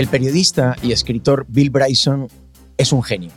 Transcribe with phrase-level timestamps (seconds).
[0.00, 2.26] El periodista y escritor Bill Bryson
[2.78, 3.32] es un genio.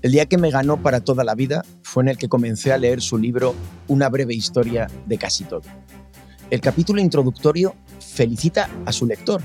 [0.00, 2.78] El día que me ganó para toda la vida fue en el que comencé a
[2.78, 3.54] leer su libro
[3.86, 5.60] Una breve historia de casi todo.
[6.48, 9.42] El capítulo introductorio felicita a su lector.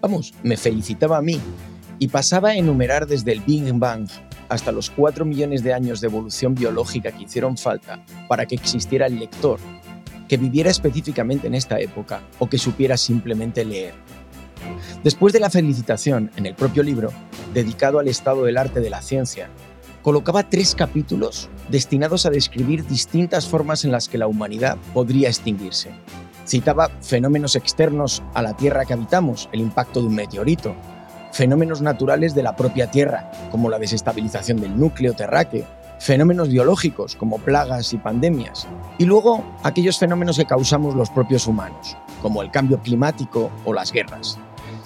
[0.00, 1.38] Vamos, me felicitaba a mí
[2.00, 4.08] y pasaba a enumerar desde el Big Bang
[4.48, 9.06] hasta los 4 millones de años de evolución biológica que hicieron falta para que existiera
[9.06, 9.60] el lector,
[10.26, 13.94] que viviera específicamente en esta época o que supiera simplemente leer.
[15.04, 17.12] Después de la felicitación en el propio libro,
[17.54, 19.48] dedicado al estado del arte de la ciencia,
[20.02, 25.90] colocaba tres capítulos destinados a describir distintas formas en las que la humanidad podría extinguirse.
[26.46, 30.74] Citaba fenómenos externos a la Tierra que habitamos, el impacto de un meteorito,
[31.32, 35.66] fenómenos naturales de la propia Tierra, como la desestabilización del núcleo terráqueo,
[35.98, 38.66] fenómenos biológicos, como plagas y pandemias,
[38.98, 43.92] y luego aquellos fenómenos que causamos los propios humanos, como el cambio climático o las
[43.92, 44.38] guerras.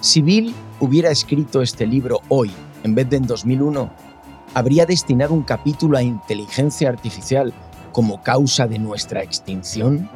[0.03, 2.51] Si Bill hubiera escrito este libro hoy,
[2.83, 3.89] en vez de en 2001,
[4.53, 7.53] habría destinado un capítulo a inteligencia artificial
[7.93, 10.09] como causa de nuestra extinción?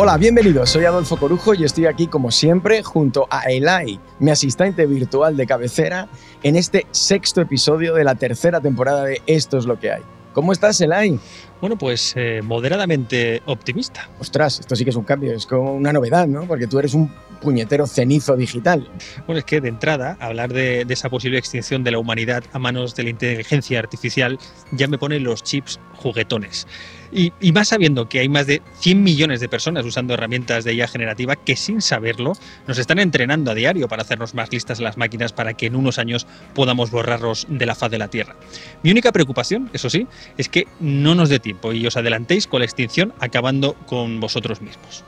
[0.00, 0.70] Hola, bienvenidos.
[0.70, 5.44] Soy Adolfo Corujo y estoy aquí como siempre junto a Elai, mi asistente virtual de
[5.44, 6.06] cabecera,
[6.44, 10.02] en este sexto episodio de la tercera temporada de Esto es lo que hay.
[10.34, 11.18] ¿Cómo estás, Elai?
[11.60, 14.08] Bueno, pues eh, moderadamente optimista.
[14.20, 16.44] Ostras, esto sí que es un cambio, es como una novedad, ¿no?
[16.44, 18.88] Porque tú eres un puñetero cenizo digital.
[19.26, 22.94] Bueno, es que de entrada, hablar de, esa posible extinción de la humanidad a manos
[22.94, 24.38] de la inteligencia artificial
[24.72, 26.66] ya me pone los chips juguetones.
[27.10, 30.86] Y, más sabiendo que hay más de 100 millones de personas usando herramientas de IA
[30.86, 32.34] generativa que sin saberlo
[32.66, 35.98] nos están entrenando a diario para hacernos más listas las máquinas para que en unos
[35.98, 38.36] años podamos borrarlos de la faz de la Tierra.
[38.82, 40.06] Mi única preocupación, eso sí,
[40.36, 44.60] es que no nos dé tiempo y os adelantéis con la extinción acabando con vosotros
[44.60, 45.04] mismos.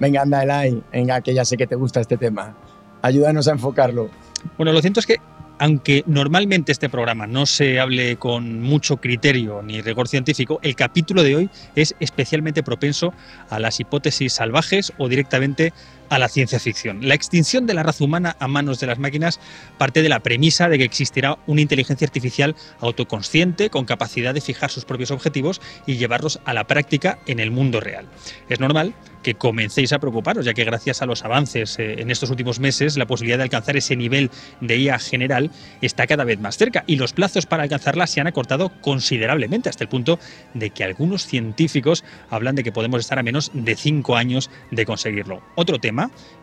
[0.00, 2.56] Venga, anda, Elai, venga, que ya sé que te gusta este tema.
[3.02, 4.08] Ayúdanos a enfocarlo.
[4.56, 5.18] Bueno, lo cierto es que
[5.58, 11.22] aunque normalmente este programa no se hable con mucho criterio ni rigor científico, el capítulo
[11.22, 13.12] de hoy es especialmente propenso
[13.50, 15.72] a las hipótesis salvajes o directamente
[16.08, 17.06] a la ciencia ficción.
[17.06, 19.40] La extinción de la raza humana a manos de las máquinas
[19.78, 24.70] parte de la premisa de que existirá una inteligencia artificial autoconsciente con capacidad de fijar
[24.70, 28.06] sus propios objetivos y llevarlos a la práctica en el mundo real.
[28.48, 28.94] Es normal
[29.24, 32.96] que comencéis a preocuparos, ya que gracias a los avances eh, en estos últimos meses,
[32.96, 35.50] la posibilidad de alcanzar ese nivel de IA general
[35.80, 39.82] está cada vez más cerca y los plazos para alcanzarla se han acortado considerablemente, hasta
[39.82, 40.20] el punto
[40.52, 44.84] de que algunos científicos hablan de que podemos estar a menos de cinco años de
[44.84, 45.42] conseguirlo.
[45.56, 45.93] Otro tema,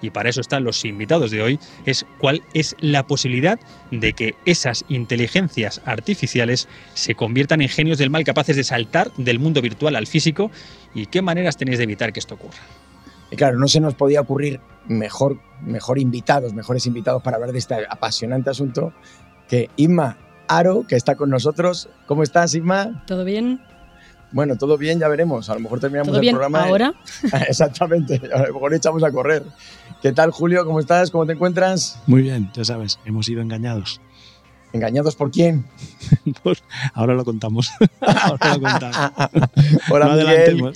[0.01, 3.59] y para eso están los invitados de hoy, es cuál es la posibilidad
[3.91, 9.39] de que esas inteligencias artificiales se conviertan en genios del mal capaces de saltar del
[9.39, 10.51] mundo virtual al físico
[10.93, 12.59] y qué maneras tenéis de evitar que esto ocurra.
[13.31, 17.59] Y claro, no se nos podía ocurrir mejor, mejor invitados, mejores invitados para hablar de
[17.59, 18.93] este apasionante asunto
[19.47, 21.89] que Inma Aro, que está con nosotros.
[22.07, 23.03] ¿Cómo estás, Inma?
[23.07, 23.61] ¿Todo bien?
[24.31, 25.49] Bueno, todo bien, ya veremos.
[25.49, 26.63] A lo mejor terminamos el programa.
[26.63, 26.93] ¿Ahora?
[27.47, 29.43] Exactamente, a lo mejor echamos a correr.
[30.01, 30.65] ¿Qué tal, Julio?
[30.65, 31.11] ¿Cómo estás?
[31.11, 31.99] ¿Cómo te encuentras?
[32.07, 34.01] Muy bien, ya sabes, hemos sido engañados.
[34.73, 35.65] ¿Engañados por quién?
[36.93, 37.71] ahora lo contamos.
[37.99, 39.11] ahora lo contamos.
[39.89, 40.73] Hola, Miguel.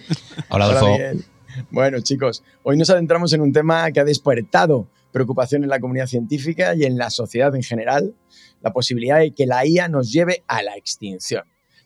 [0.49, 1.23] Hola, Adolfo.
[1.71, 6.07] bueno, chicos, hoy nos adentramos en un tema que ha despertado preocupación en la comunidad
[6.07, 8.13] científica y en la sociedad en general,
[8.61, 11.43] la posibilidad de que la IA nos lleve a la extinción.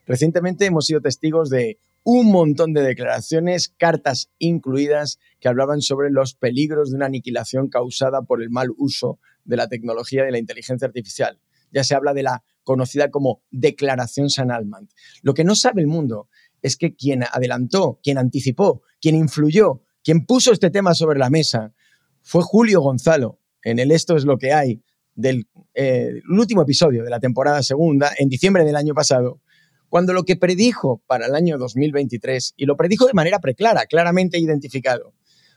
[0.10, 6.34] Recientemente hemos sido testigos de un montón de declaraciones, cartas incluidas, que hablaban sobre los
[6.34, 10.40] peligros de una aniquilación causada por el mal uso de la tecnología y de la
[10.40, 11.40] inteligencia artificial
[11.72, 14.92] ya se habla de la conocida como Declaración San Almant.
[15.22, 16.30] Lo que no sabe el mundo
[16.62, 21.74] es que quien adelantó, quien anticipó, quien influyó, quien puso este tema sobre la mesa
[22.22, 24.82] fue Julio Gonzalo en el Esto es lo que hay
[25.16, 29.42] del eh, último episodio de la temporada segunda, en diciembre del año pasado,
[29.90, 34.40] cuando lo que predijo para el año 2023, y lo predijo de manera preclara, claramente
[34.40, 35.14] identificado,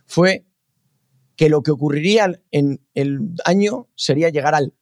[0.06, 0.44] fue
[1.37, 4.75] que lo que ocurriría en el año sería llegar al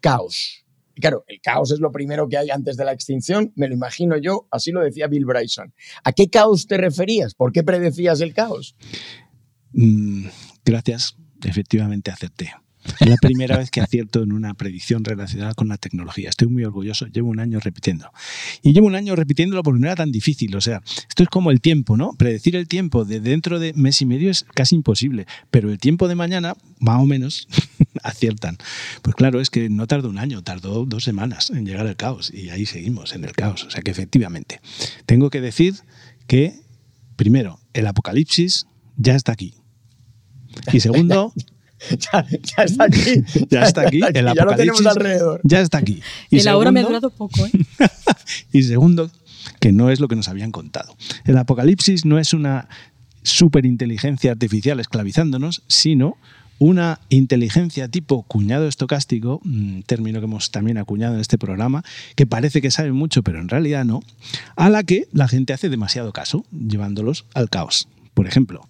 [0.00, 0.64] caos.
[0.94, 4.16] Claro, el caos es lo primero que hay antes de la extinción, me lo imagino
[4.16, 5.74] yo, así lo decía Bill Bryson.
[6.04, 7.34] ¿A qué caos te referías?
[7.34, 8.76] ¿Por qué predecías el caos?
[9.72, 10.28] Mm,
[10.64, 12.52] gracias, efectivamente acepté.
[13.00, 16.28] Es la primera vez que acierto en una predicción relacionada con la tecnología.
[16.28, 18.10] Estoy muy orgulloso, llevo un año repitiendo.
[18.62, 20.54] Y llevo un año repitiéndolo porque no era tan difícil.
[20.56, 22.12] O sea, esto es como el tiempo, ¿no?
[22.14, 26.08] Predecir el tiempo de dentro de mes y medio es casi imposible, pero el tiempo
[26.08, 27.48] de mañana, más o menos,
[28.02, 28.58] aciertan.
[29.02, 32.32] Pues claro, es que no tardó un año, tardó dos semanas en llegar al caos
[32.32, 33.64] y ahí seguimos en el caos.
[33.64, 34.60] O sea que efectivamente,
[35.06, 35.74] tengo que decir
[36.26, 36.60] que,
[37.16, 38.66] primero, el apocalipsis
[38.96, 39.54] ya está aquí.
[40.72, 41.32] Y segundo,
[42.56, 43.22] ya, está aquí.
[43.50, 44.00] Ya está aquí.
[44.14, 45.40] El ya lo tenemos alrededor.
[45.44, 46.02] Ya está aquí.
[46.30, 47.46] Y el ahora me ha durado poco.
[47.46, 47.50] ¿eh?
[48.52, 49.10] y segundo,
[49.60, 50.96] que no es lo que nos habían contado.
[51.24, 52.68] El apocalipsis no es una
[53.22, 56.16] superinteligencia artificial esclavizándonos, sino
[56.58, 61.84] una inteligencia tipo cuñado estocástico, un término que hemos también acuñado en este programa,
[62.14, 64.00] que parece que sabe mucho, pero en realidad no,
[64.56, 67.88] a la que la gente hace demasiado caso, llevándolos al caos.
[68.14, 68.66] Por ejemplo,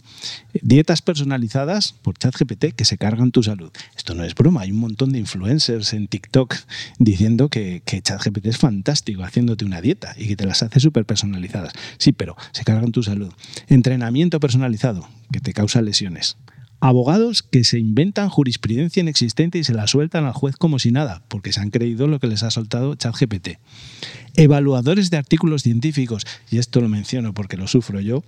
[0.62, 3.70] dietas personalizadas por ChatGPT que se cargan tu salud.
[3.96, 6.54] Esto no es broma, hay un montón de influencers en TikTok
[6.98, 11.72] diciendo que, ChatGPT es fantástico haciéndote una dieta y que te las hace súper personalizadas.
[11.98, 13.32] Sí, pero se cargan tu salud.
[13.68, 16.36] Entrenamiento personalizado que te causa lesiones.
[16.80, 21.22] Abogados que se inventan jurisprudencia inexistente y se la sueltan al juez como si nada,
[21.28, 23.58] porque se han creído lo que les ha soltado ChatGPT.
[24.34, 28.22] Evaluadores de artículos científicos, y esto lo menciono porque lo sufro yo,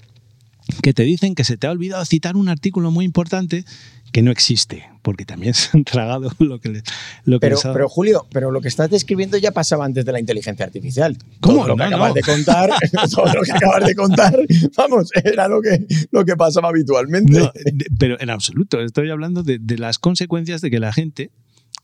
[0.82, 3.64] que te dicen que se te ha olvidado citar un artículo muy importante
[4.12, 6.82] que no existe, porque también se han tragado lo que,
[7.24, 7.72] lo que pero, les ha...
[7.72, 11.16] pero Julio, pero lo que estás describiendo ya pasaba antes de la inteligencia artificial.
[11.40, 11.58] ¿Cómo?
[11.58, 12.14] Todo lo que acabas no.
[12.14, 12.70] de contar,
[13.14, 14.36] todo lo que acabas de contar,
[14.76, 17.38] vamos, era lo que, lo que pasaba habitualmente.
[17.38, 17.52] No,
[17.98, 21.30] pero en absoluto, estoy hablando de, de las consecuencias de que la gente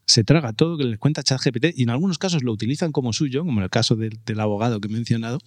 [0.06, 3.45] se traga todo que les cuenta ChatGPT y en algunos casos lo utilizan como suyo,
[3.45, 5.39] como en el caso del, del abogado que he mencionado,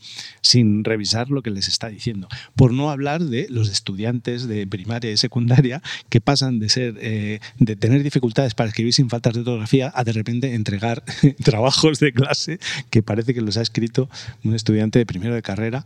[0.42, 2.28] sin revisar lo que les está diciendo.
[2.56, 7.40] Por no hablar de los estudiantes de primaria y secundaria que pasan de ser eh,
[7.60, 11.04] de tener dificultades para escribir sin faltas de ortografía a de repente entregar
[11.44, 12.60] trabajos de clase
[12.90, 14.10] que parece que los ha escrito
[14.44, 15.86] un estudiante de primero de carrera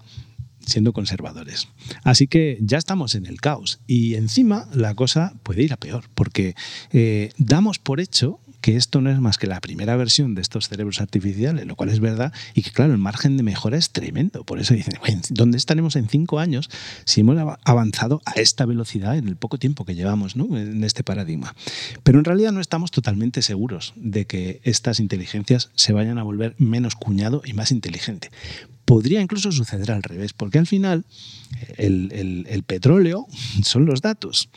[0.65, 1.67] siendo conservadores.
[2.03, 6.05] Así que ya estamos en el caos y encima la cosa puede ir a peor
[6.13, 6.55] porque
[6.91, 10.69] eh, damos por hecho que esto no es más que la primera versión de estos
[10.69, 14.43] cerebros artificiales, lo cual es verdad, y que claro, el margen de mejora es tremendo.
[14.43, 16.69] Por eso dicen, "Bueno, ¿dónde estaremos en cinco años
[17.05, 21.03] si hemos av- avanzado a esta velocidad en el poco tiempo que llevamos en este
[21.03, 21.55] paradigma?
[22.03, 26.55] Pero en realidad no estamos totalmente seguros de que estas inteligencias se vayan a volver
[26.59, 28.29] menos cuñado y más inteligente.
[28.85, 31.05] Podría incluso suceder al revés, porque al final
[31.77, 33.25] el- el petróleo
[33.63, 34.49] son los datos.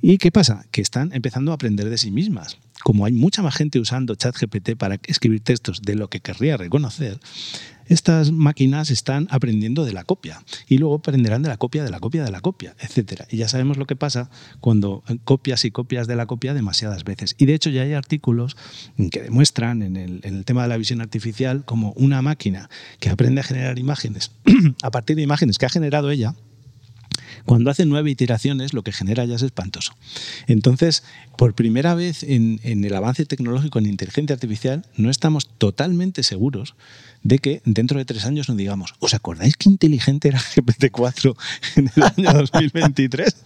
[0.00, 0.64] ¿Y qué pasa?
[0.70, 2.58] Que están empezando a aprender de sí mismas.
[2.82, 7.18] Como hay mucha más gente usando ChatGPT para escribir textos de lo que querría reconocer,
[7.86, 12.00] estas máquinas están aprendiendo de la copia y luego aprenderán de la copia, de la
[12.00, 13.26] copia, de la copia, etcétera.
[13.30, 14.30] Y ya sabemos lo que pasa
[14.60, 17.34] cuando copias y copias de la copia demasiadas veces.
[17.38, 18.56] Y de hecho ya hay artículos
[19.10, 23.10] que demuestran en el, en el tema de la visión artificial como una máquina que
[23.10, 24.32] aprende a generar imágenes
[24.82, 26.34] a partir de imágenes que ha generado ella,
[27.44, 29.92] cuando hace nueve iteraciones, lo que genera ya es espantoso.
[30.46, 31.02] Entonces,
[31.36, 36.74] por primera vez en, en, el avance tecnológico en inteligencia artificial, no estamos totalmente seguros
[37.22, 41.36] de que dentro de tres años nos digamos, ¿os acordáis qué inteligente era GPT-4
[41.76, 43.36] en el año 2023?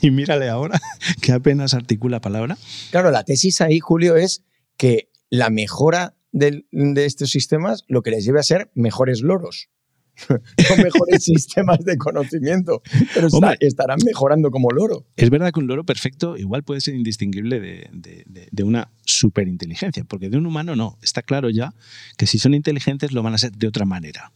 [0.00, 0.80] y mírale ahora,
[1.20, 2.56] que apenas articula palabra.
[2.90, 4.42] Claro, la tesis ahí, Julio, es
[4.76, 9.68] que la mejora del, de estos sistemas lo que les lleve a ser mejores loros.
[10.28, 12.82] no mejores sistemas de conocimiento,
[13.14, 15.06] pero está, estarán mejorando como loro.
[15.16, 18.90] Es verdad que un loro perfecto igual puede ser indistinguible de, de, de, de una
[19.04, 20.98] superinteligencia, porque de un humano no.
[21.02, 21.74] Está claro ya
[22.16, 24.32] que si son inteligentes lo van a ser de otra manera.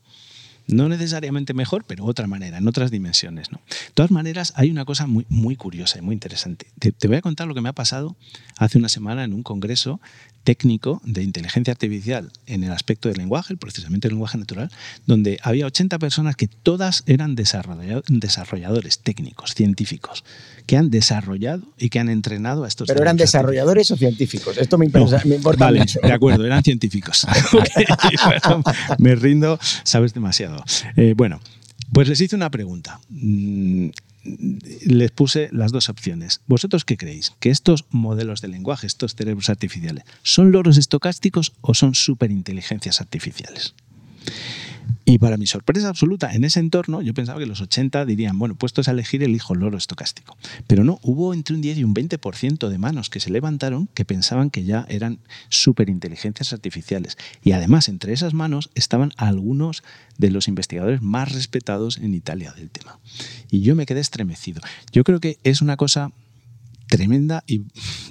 [0.68, 3.50] No necesariamente mejor, pero otra manera, en otras dimensiones.
[3.50, 3.60] ¿no?
[3.68, 6.66] De todas maneras, hay una cosa muy, muy curiosa y muy interesante.
[6.78, 8.16] Te, te, voy a contar lo que me ha pasado
[8.56, 10.00] hace una semana en un congreso
[10.48, 14.70] técnico de inteligencia artificial en el aspecto del lenguaje, el procesamiento del lenguaje natural,
[15.06, 20.24] donde había 80 personas que todas eran desarrolladores técnicos, científicos,
[20.64, 22.88] que han desarrollado y que han entrenado a estos.
[22.88, 24.56] Pero eran desarrolladores o científicos.
[24.56, 26.00] Esto me, interesa, no, me importa vale, mucho.
[26.02, 27.26] De acuerdo, eran científicos.
[28.98, 30.57] me rindo, sabes demasiado.
[30.96, 31.40] Eh, bueno,
[31.92, 33.00] pues les hice una pregunta.
[33.08, 33.88] Mm,
[34.86, 36.40] les puse las dos opciones.
[36.46, 37.32] ¿Vosotros qué creéis?
[37.40, 43.74] ¿Que estos modelos de lenguaje, estos cerebros artificiales, son loros estocásticos o son superinteligencias artificiales?
[45.04, 48.56] Y para mi sorpresa absoluta, en ese entorno, yo pensaba que los 80 dirían, bueno,
[48.56, 50.36] puestos a elegir el loro estocástico.
[50.66, 54.04] Pero no, hubo entre un 10 y un 20% de manos que se levantaron que
[54.04, 55.18] pensaban que ya eran
[55.48, 57.16] superinteligencias artificiales.
[57.42, 59.82] Y además, entre esas manos estaban algunos
[60.18, 62.98] de los investigadores más respetados en Italia del tema.
[63.50, 64.60] Y yo me quedé estremecido.
[64.92, 66.12] Yo creo que es una cosa
[66.88, 67.62] tremenda y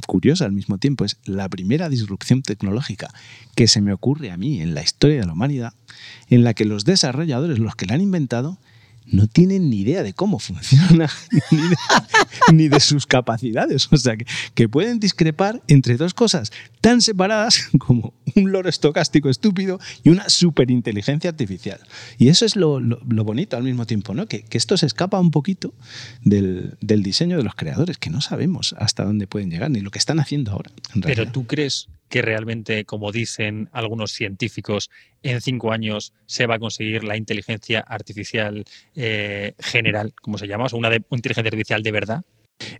[0.05, 1.03] curiosa al mismo tiempo.
[1.03, 3.13] Es la primera disrupción tecnológica
[3.55, 5.74] que se me ocurre a mí en la historia de la humanidad,
[6.29, 8.57] en la que los desarrolladores, los que la han inventado,
[9.11, 11.09] no tienen ni idea de cómo funciona,
[12.53, 13.87] ni de, sus capacidades.
[13.91, 14.15] O sea,
[14.53, 20.27] que, pueden discrepar entre dos cosas tan separadas como un loro estocástico estúpido y una
[20.29, 21.79] superinteligencia artificial.
[22.17, 24.27] Y eso es lo, bonito al mismo tiempo, ¿no?
[24.27, 25.73] Que, esto se escapa un poquito
[26.23, 29.99] del, diseño de los creadores, que no sabemos hasta dónde pueden llegar ni lo que
[29.99, 30.71] están haciendo ahora.
[31.01, 34.89] Pero tú crees que realmente, como dicen algunos científicos,
[35.23, 40.65] en cinco años se va a conseguir la inteligencia artificial eh, general, como se llama,
[40.71, 42.23] o una, de, una inteligencia artificial de verdad?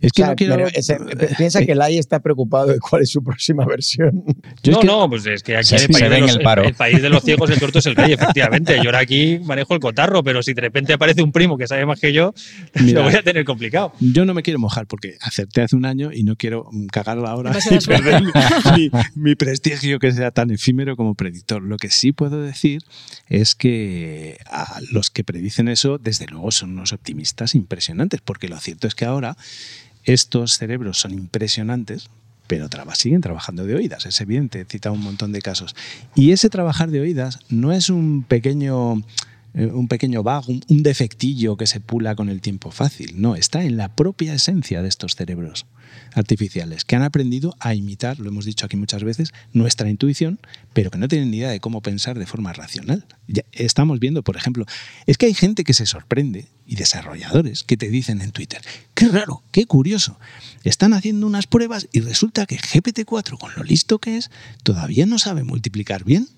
[0.00, 0.56] Es que no quiero...
[1.38, 4.24] piensa que el AI está preocupado de cuál es su próxima versión.
[4.64, 7.22] no, no, pues es que aquí el, país de los, el, el, país de los
[7.22, 8.76] ciegos, el corto es el rey, efectivamente.
[8.76, 11.86] Yo ahora aquí manejo el cotarro, pero si de repente aparece un primo que sabe
[11.86, 12.34] más que yo,
[12.74, 13.92] lo voy a tener complicado.
[14.00, 17.52] Yo no me quiero mojar porque acerté hace un año y no quiero cagarla ahora
[17.70, 21.62] y perder mi, mi prestigio que sea tan efímero como predictor.
[21.62, 22.82] Lo que sí puedo decir
[23.28, 28.58] es que a los que predicen eso, desde luego, son unos optimistas impresionantes, porque lo
[28.58, 29.36] cierto es que ahora
[30.04, 32.10] estos cerebros son impresionantes,
[32.46, 35.76] pero siguen trabajando de oídas, es evidente, he un montón de casos.
[36.14, 39.02] Y ese trabajar de oídas no es un pequeño
[39.54, 43.20] eh, un pequeño vago, un defectillo que se pula con el tiempo fácil.
[43.20, 45.66] No, está en la propia esencia de estos cerebros
[46.14, 50.38] artificiales, que han aprendido a imitar, lo hemos dicho aquí muchas veces, nuestra intuición,
[50.72, 53.04] pero que no tienen ni idea de cómo pensar de forma racional.
[53.26, 54.66] Ya estamos viendo, por ejemplo,
[55.06, 58.62] es que hay gente que se sorprende y desarrolladores que te dicen en Twitter,
[58.94, 60.18] qué raro, qué curioso,
[60.64, 64.30] están haciendo unas pruebas y resulta que GPT-4, con lo listo que es,
[64.62, 66.28] todavía no sabe multiplicar bien.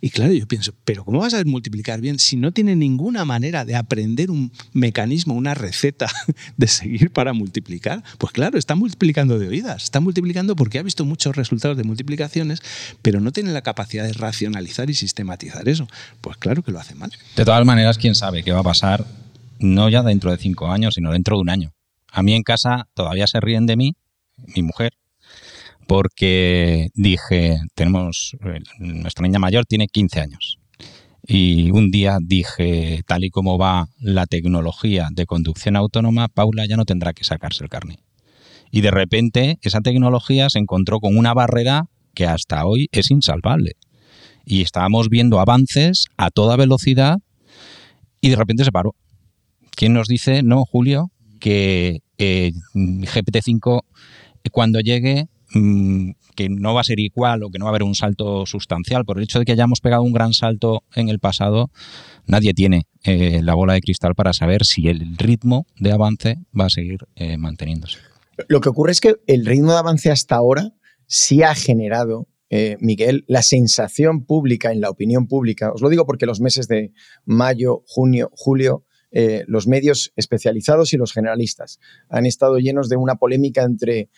[0.00, 3.64] Y claro, yo pienso, pero ¿cómo vas a multiplicar bien si no tiene ninguna manera
[3.64, 6.06] de aprender un mecanismo, una receta
[6.56, 8.02] de seguir para multiplicar?
[8.18, 12.62] Pues claro, está multiplicando de oídas, está multiplicando porque ha visto muchos resultados de multiplicaciones,
[13.02, 15.86] pero no tiene la capacidad de racionalizar y sistematizar eso.
[16.20, 17.12] Pues claro que lo hace mal.
[17.36, 19.06] De todas maneras, quién sabe qué va a pasar,
[19.58, 21.72] no ya dentro de cinco años, sino dentro de un año.
[22.10, 23.94] A mí en casa todavía se ríen de mí,
[24.54, 24.92] mi mujer,
[25.92, 28.34] porque dije, tenemos,
[28.78, 30.58] nuestra niña mayor tiene 15 años.
[31.22, 36.78] Y un día dije, tal y como va la tecnología de conducción autónoma, Paula ya
[36.78, 38.00] no tendrá que sacarse el carnet.
[38.70, 41.84] Y de repente esa tecnología se encontró con una barrera
[42.14, 43.72] que hasta hoy es insalvable.
[44.46, 47.18] Y estábamos viendo avances a toda velocidad
[48.22, 48.94] y de repente se paró.
[49.76, 53.82] ¿Quién nos dice, no, Julio, que eh, GPT-5
[54.50, 57.94] cuando llegue que no va a ser igual o que no va a haber un
[57.94, 59.04] salto sustancial.
[59.04, 61.70] Por el hecho de que hayamos pegado un gran salto en el pasado,
[62.26, 66.66] nadie tiene eh, la bola de cristal para saber si el ritmo de avance va
[66.66, 67.98] a seguir eh, manteniéndose.
[68.48, 70.72] Lo que ocurre es que el ritmo de avance hasta ahora
[71.06, 76.04] sí ha generado eh, Miguel, la sensación pública en la opinión pública, os lo digo
[76.04, 76.92] porque los meses de
[77.24, 78.84] mayo, junio, julio,
[79.46, 81.78] los medios especializados y los generalistas
[82.08, 84.08] han estado llenos de una polémica entre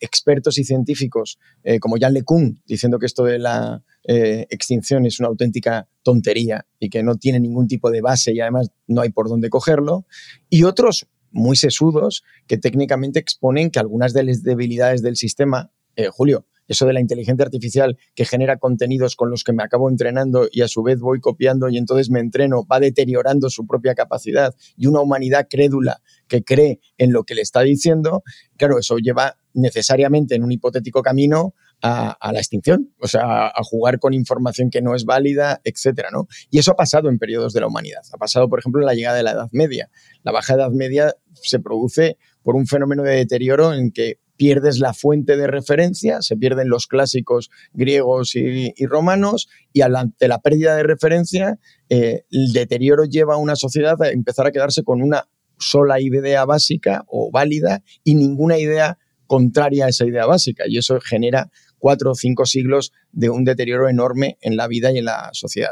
[0.00, 5.20] expertos y científicos eh, como Jan LeCun diciendo que esto de la eh, extinción es
[5.20, 9.10] una auténtica tontería y que no tiene ningún tipo de base y además no hay
[9.10, 10.06] por dónde cogerlo,
[10.48, 16.08] y otros muy sesudos que técnicamente exponen que algunas de las debilidades del sistema, eh,
[16.08, 20.48] Julio, eso de la inteligencia artificial que genera contenidos con los que me acabo entrenando
[20.50, 24.54] y a su vez voy copiando y entonces me entreno, va deteriorando su propia capacidad
[24.76, 28.22] y una humanidad crédula que cree en lo que le está diciendo,
[28.56, 33.98] claro, eso lleva necesariamente en un hipotético camino a, la extinción, o sea, a, jugar
[33.98, 36.28] con información que no es válida, etcétera, ¿no?
[36.50, 38.02] Y eso ha pasado en periodos de la humanidad.
[38.12, 39.90] Ha pasado, por ejemplo, en la llegada de la Edad Media.
[40.22, 44.94] La baja Edad Media se produce por un fenómeno de deterioro en que pierdes la
[44.94, 50.82] fuente de referencia, se pierden los clásicos griegos y, romanos, y ante la pérdida de
[50.82, 51.58] referencia,
[51.90, 55.28] eh, el deterioro lleva a una sociedad a empezar a quedarse con una
[55.58, 58.96] sola idea básica o válida y ninguna idea
[59.30, 60.64] contraria a esa idea básica.
[60.66, 64.98] Y eso genera cuatro o cinco siglos de un deterioro enorme en la vida y
[64.98, 65.70] en la sociedad.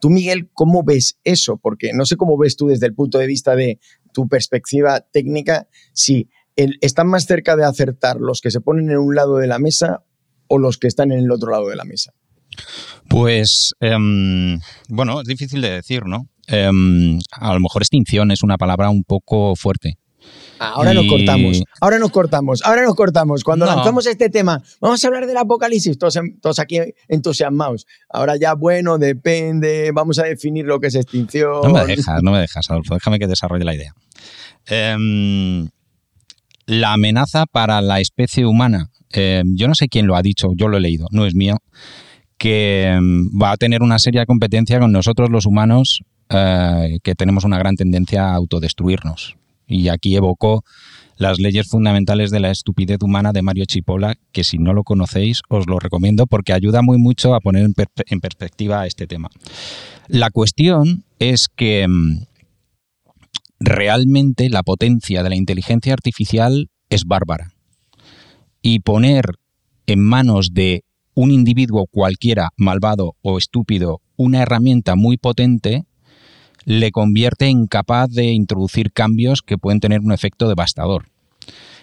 [0.00, 1.56] Tú, Miguel, ¿cómo ves eso?
[1.56, 3.78] Porque no sé cómo ves tú desde el punto de vista de
[4.12, 9.14] tu perspectiva técnica, si ¿están más cerca de acertar los que se ponen en un
[9.14, 10.02] lado de la mesa
[10.48, 12.12] o los que están en el otro lado de la mesa?
[13.08, 14.58] Pues, em,
[14.88, 16.26] bueno, es difícil de decir, ¿no?
[16.48, 19.98] Em, a lo mejor extinción es una palabra un poco fuerte.
[20.58, 23.44] Ahora nos cortamos, ahora nos cortamos, ahora nos cortamos.
[23.44, 26.78] Cuando lanzamos este tema, vamos a hablar del apocalipsis, todos, todos, aquí
[27.08, 27.86] entusiasmados.
[28.08, 31.60] Ahora ya, bueno, depende, vamos a definir lo que es extinción.
[31.62, 33.92] No me dejas, no me dejas, Adolfo, déjame que desarrolle la idea.
[34.66, 35.68] Em,
[36.66, 38.90] la amenaza para la especie humana.
[39.12, 41.58] Eh, yo no sé quién lo ha dicho, yo lo he leído, no es mío,
[42.38, 47.44] que mm, va a tener una seria competencia con nosotros los humanos, eh, que tenemos
[47.44, 49.36] una gran tendencia a autodestruirnos.
[49.66, 50.64] Y aquí evocó
[51.16, 55.40] las leyes fundamentales de la estupidez humana de Mario Chipola, que si no lo conocéis
[55.48, 57.74] os lo recomiendo porque ayuda muy mucho a poner en,
[58.06, 59.30] en perspectiva este tema.
[60.08, 62.26] La cuestión es que mm,
[63.58, 67.52] realmente la potencia de la inteligencia artificial es bárbara.
[68.62, 69.24] Y poner
[69.86, 70.82] en manos de
[71.14, 75.84] un individuo cualquiera, malvado o estúpido, una herramienta muy potente,
[76.66, 81.06] le convierte incapaz de introducir cambios que pueden tener un efecto devastador.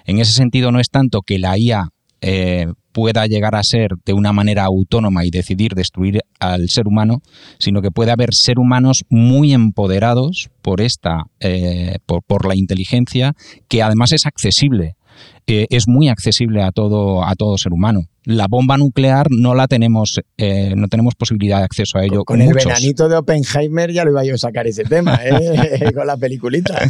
[0.06, 1.90] En ese sentido, no es tanto que la IA
[2.22, 7.22] eh, pueda llegar a ser de una manera autónoma y decidir destruir al ser humano,
[7.60, 13.34] sino que puede haber ser humanos muy empoderados por esta, eh, por, la inteligencia,
[13.68, 14.96] que además es accesible.
[15.48, 19.68] Eh, es muy accesible a todo, a todo ser humano la bomba nuclear no la
[19.68, 22.24] tenemos, eh, no tenemos posibilidad de acceso a ello.
[22.24, 25.92] Con, el venanito de Oppenheimer ya lo iba yo a sacar ese tema, ¿eh?
[25.94, 26.80] con la peliculita.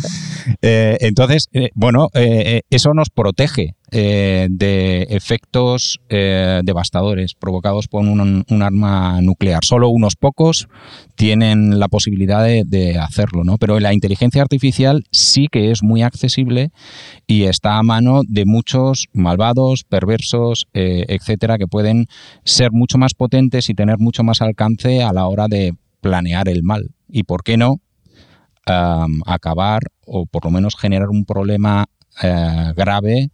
[0.62, 2.10] Eh, entonces, bueno,
[2.70, 9.64] eso nos protege de efectos devastadores provocados por un, arma nuclear.
[9.64, 10.68] Solo unos pocos
[11.16, 13.58] tienen la posibilidad de, de, hacerlo, ¿no?
[13.58, 16.72] Pero la inteligencia artificial sí que es muy accesible
[17.26, 22.08] y está a mano de muchos malvados, perversos, etcétera, que pueden
[22.44, 26.64] ser mucho más potentes y tener mucho más alcance a la hora de planear el
[26.64, 26.92] mal.
[27.08, 27.80] Y por qué no
[28.66, 31.86] acabar o por lo menos generar un problema
[32.22, 33.32] eh, grave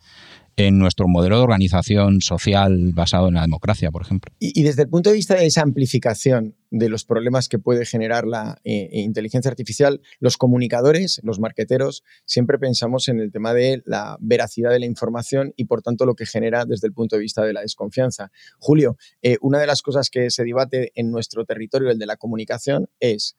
[0.59, 4.33] en nuestro modelo de organización social basado en la democracia, por ejemplo.
[4.39, 8.25] Y, desde el punto de vista de esa amplificación de los problemas que puede generar
[8.25, 13.81] la eh, eh, inteligencia artificial, los comunicadores, los marqueteros, siempre pensamos en el tema de
[13.85, 17.21] la veracidad de la información y, por tanto, lo que genera desde el punto de
[17.21, 18.31] vista de la desconfianza.
[18.59, 22.17] Julio, eh, una de las cosas que se debate en nuestro territorio, el de la
[22.17, 23.35] comunicación, es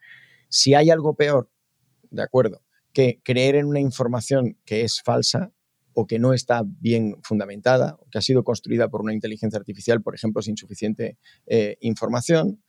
[0.48, 1.50] si hay algo peor,
[2.10, 2.62] de acuerdo,
[2.92, 5.52] que creer en una información que es falsa,
[5.94, 10.02] o que no está bien fundamentada, o que ha sido construida por una inteligencia artificial,
[10.02, 12.62] por ejemplo, sin suficiente eh, información,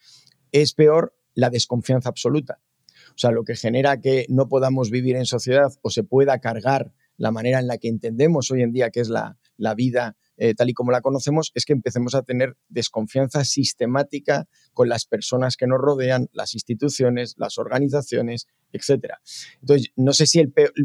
[0.51, 2.59] es peor la desconfianza absoluta.
[3.09, 6.93] O sea, lo que genera que no podamos vivir en sociedad o se pueda cargar
[7.17, 9.37] la manera en la que entendemos hoy en día que es la,
[9.75, 14.89] vida eh, tal y como la conocemos, es que empecemos a tener desconfianza sistemática con
[14.89, 19.13] las personas que nos rodean, las instituciones, las organizaciones, etc.
[19.61, 20.41] Entonces, no sé si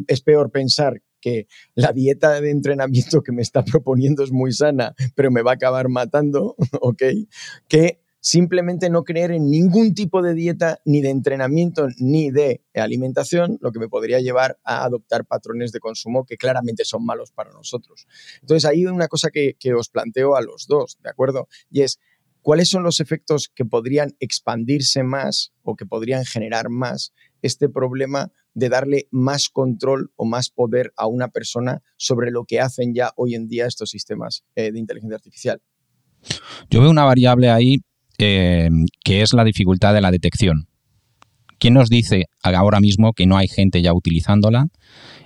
[0.09, 4.95] es peor pensar que la dieta de entrenamiento que me está proponiendo es muy sana,
[5.17, 7.03] pero me va a acabar matando, ¿ok?
[7.67, 13.59] Que simplemente no creer en ningún tipo de dieta, ni de entrenamiento, ni de alimentación,
[13.61, 17.51] lo que me podría llevar a adoptar patrones de consumo que claramente son malos para
[17.51, 18.07] nosotros.
[18.41, 21.49] Entonces, ahí una cosa que, que os planteo a los dos, ¿de acuerdo?
[21.73, 21.99] Y es,
[22.41, 28.31] ¿cuáles son los efectos que podrían expandirse más o que podrían generar más este problema
[28.55, 33.11] de darle más control o más poder a una persona sobre lo que hacen ya
[33.17, 35.61] hoy en día estos sistemas eh, de inteligencia artificial.
[36.71, 37.79] Yo veo una variable ahí
[38.19, 38.71] eh,
[39.05, 40.69] que es la dificultad de la detección.
[41.59, 44.69] ¿Quién nos dice ahora mismo que no hay gente ya utilizándola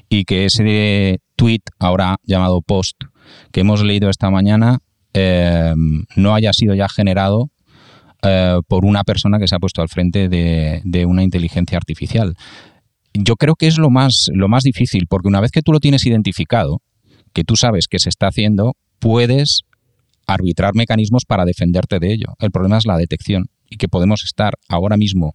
[0.08, 2.96] y que ese tweet ahora llamado post
[3.52, 4.78] que hemos leído esta mañana
[5.12, 5.74] eh,
[6.16, 7.50] no haya sido ya generado
[8.68, 12.36] por una persona que se ha puesto al frente de, una inteligencia artificial
[13.14, 15.80] yo creo que es lo más, lo más difícil, porque una vez que tú lo
[15.80, 16.80] tienes identificado,
[17.32, 19.62] que tú sabes que se está haciendo, puedes
[20.26, 22.34] arbitrar mecanismos para defenderte de ello.
[22.38, 25.34] El problema es la detección y que podemos estar ahora mismo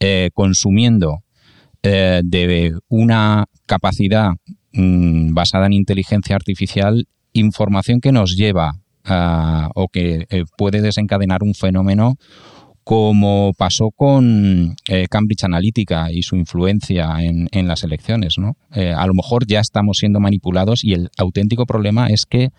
[0.00, 1.20] eh, consumiendo
[1.82, 4.30] eh, de una capacidad
[4.72, 11.54] mm, basada en inteligencia artificial información que nos lleva o que eh, puede desencadenar un
[11.54, 12.16] fenómeno
[12.84, 18.36] como pasó con eh, Cambridge Analytica y su influencia en, las elecciones.
[18.36, 18.58] ¿no?
[18.74, 22.50] Eh, a lo mejor ya estamos siendo manipulados y el auténtico problema es que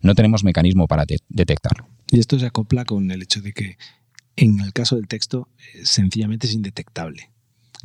[0.00, 1.88] no tenemos mecanismo para detectarlo.
[2.10, 3.76] Y esto se acopla con el hecho de que
[4.36, 5.48] en el caso del texto
[5.82, 7.30] sencillamente es indetectable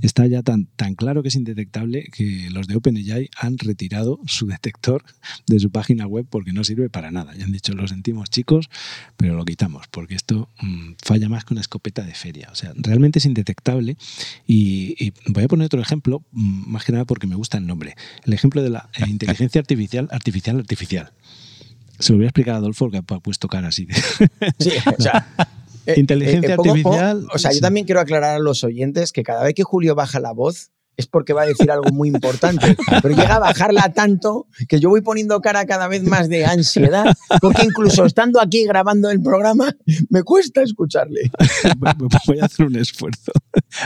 [0.07, 4.47] está ya tan, tan claro que es indetectable que los de OpenAI han retirado su
[4.47, 5.03] detector
[5.47, 7.35] de su página web porque no sirve para nada.
[7.35, 8.69] Ya han dicho, lo sentimos chicos,
[9.17, 12.49] pero lo quitamos porque esto mm, falla más que una escopeta de feria.
[12.51, 13.97] O sea, realmente es indetectable
[14.47, 17.95] y, voy a poner otro ejemplo, mm, más que nada porque me gusta el nombre.
[18.25, 21.11] El ejemplo de la eh, inteligencia artificial, artificial, artificial.
[21.99, 23.87] Se lo voy a explicar a Adolfo que ha puesto cara así.
[24.57, 25.27] Sí, o sea,
[25.88, 27.28] Inteligencia eh, artificial.
[27.34, 30.20] o sea, yo también quiero aclarar a los oyentes que cada vez que Julio baja
[30.20, 32.75] la voz, es porque va a decir algo muy importante.
[33.01, 37.06] Pero llega a bajarla tanto que yo voy poniendo cara cada vez más de ansiedad,
[37.41, 39.75] porque incluso estando aquí grabando el programa,
[40.10, 41.32] me cuesta escucharle.
[42.27, 43.32] Voy a hacer un esfuerzo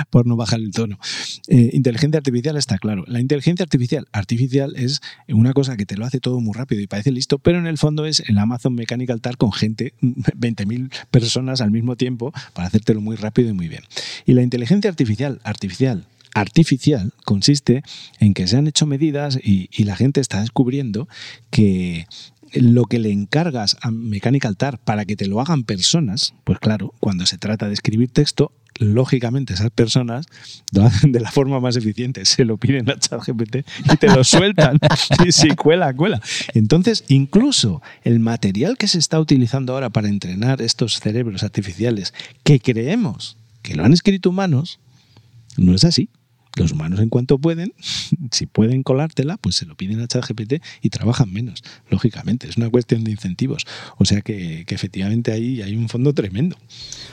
[0.10, 1.00] por no bajar el tono.
[1.48, 3.04] Eh, inteligencia artificial está claro.
[3.08, 6.88] La inteligencia artificial, artificial es una cosa que te lo hace todo muy rápido y
[6.88, 11.62] parece listo, pero en el fondo es el Amazon Mechanical Turk con gente, 20.000 personas
[11.62, 13.84] al mismo tiempo, para hacértelo muy rápido y muy bien.
[14.26, 17.82] Y la inteligencia artificial, artificial, artificial consiste
[18.19, 21.08] en que se han hecho medidas y, la gente está descubriendo
[21.52, 22.08] que
[22.54, 26.93] lo que le encargas a Mechanical Turk para que te lo hagan personas, pues claro,
[27.00, 30.26] cuando se trata de escribir texto, lógicamente esas personas
[30.71, 33.58] lo hacen de la forma más eficiente, se lo piden a ChatGPT
[33.93, 34.80] y te lo sueltan.
[35.26, 36.19] y si cuela, cuela.
[36.54, 42.60] Entonces, incluso el material que se está utilizando ahora para entrenar estos cerebros artificiales que
[42.60, 44.80] creemos que lo han escrito humanos,
[45.58, 46.10] no es así.
[46.56, 47.74] Los humanos, en cuanto pueden,
[48.32, 52.48] si pueden colártela, pues se lo piden a ChatGPT y trabajan menos, lógicamente.
[52.48, 53.65] Es una cuestión de incentivos.
[53.98, 56.58] O sea que, efectivamente ahí hay un fondo tremendo.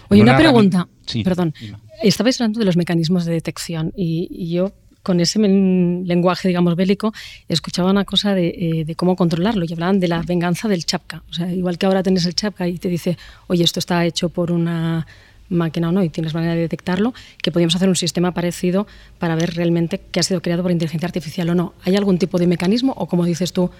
[0.08, 0.88] Oye, una pregunta.
[1.24, 1.54] Perdón.
[2.02, 7.12] Estabais hablando de los mecanismos de detección y, yo con ese lenguaje, digamos, bélico,
[7.48, 11.24] escuchaba una cosa de, eh, de, cómo controlarlo y hablaban de la venganza del chapka.
[11.28, 14.28] O sea, igual que ahora tienes el chapka y te dice, oye, esto está hecho
[14.28, 15.06] por una
[15.52, 18.86] máquina o no y tienes manera de detectarlo, que podríamos hacer un sistema parecido
[19.18, 21.74] para ver realmente qué ha sido creado por inteligencia artificial o no.
[21.84, 23.70] ¿Hay algún tipo de mecanismo o, como dices tú,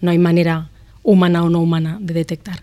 [0.00, 0.70] no hay manera
[1.02, 2.62] humana o no humana de detectar?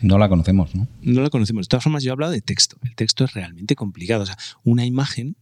[0.00, 0.86] No la conocemos, ¿no?
[1.02, 1.66] No la conocemos.
[1.66, 2.76] De todas formas, yo he hablado de texto.
[2.82, 4.22] El texto es realmente complicado.
[4.22, 5.36] O sea, una imagen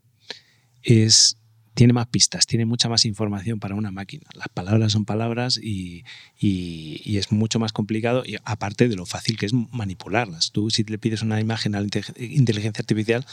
[0.83, 1.39] es
[1.75, 4.25] tiene más pistas, tiene mucha más información para una máquina.
[4.35, 6.05] Las palabras son palabras y,
[6.41, 10.53] es mucho más complicado, aparte de lo fácil que es manipularlas.
[10.53, 13.27] Tú, si le pides una imagen a la inteligencia artificial,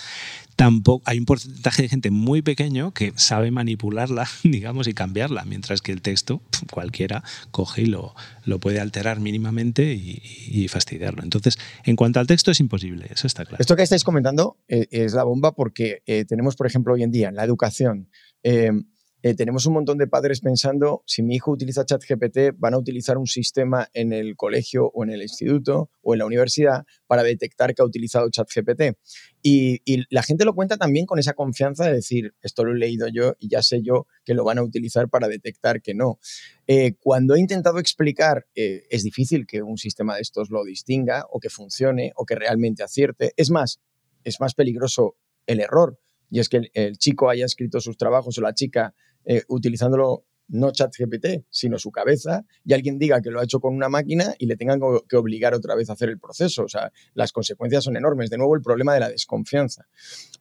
[0.61, 5.81] tampoco hay un porcentaje de gente muy pequeño que sabe manipularla, digamos, y cambiarla, mientras
[5.81, 6.39] que el texto
[6.71, 8.13] cualquiera coge y lo,
[8.45, 11.23] lo puede alterar mínimamente y, fastidiarlo.
[11.23, 13.57] Entonces, en cuanto al texto es imposible, eso está claro.
[13.59, 17.11] Esto que estáis comentando eh, es la bomba porque eh, tenemos, por ejemplo, hoy en
[17.11, 18.07] día en la educación,
[18.43, 18.85] Em,
[19.23, 23.17] eh, tenemos un montón de padres pensando, si mi hijo utiliza ChatGPT, van a utilizar
[23.17, 27.75] un sistema en el colegio o en el instituto o en la universidad para detectar
[27.75, 28.97] que ha utilizado ChatGPT.
[29.43, 32.77] Y, y la gente lo cuenta también con esa confianza de decir, esto lo he
[32.77, 36.19] leído yo y ya sé yo que lo van a utilizar para detectar que no.
[36.65, 41.25] Eh, cuando he intentado explicar, eh, es difícil que un sistema de estos lo distinga
[41.29, 43.33] o que funcione o que realmente acierte.
[43.37, 43.79] Es más,
[44.23, 45.99] es más peligroso el error
[46.31, 50.71] y es que el, chico haya escrito sus trabajos o la chica eh, utilizándolo no
[50.71, 54.45] ChatGPT, sino su cabeza, y alguien diga que lo ha hecho con una máquina y
[54.45, 56.63] le tengan que obligar otra vez a hacer el proceso.
[56.63, 58.29] O sea, las consecuencias son enormes.
[58.29, 59.87] De nuevo, el problema de la desconfianza.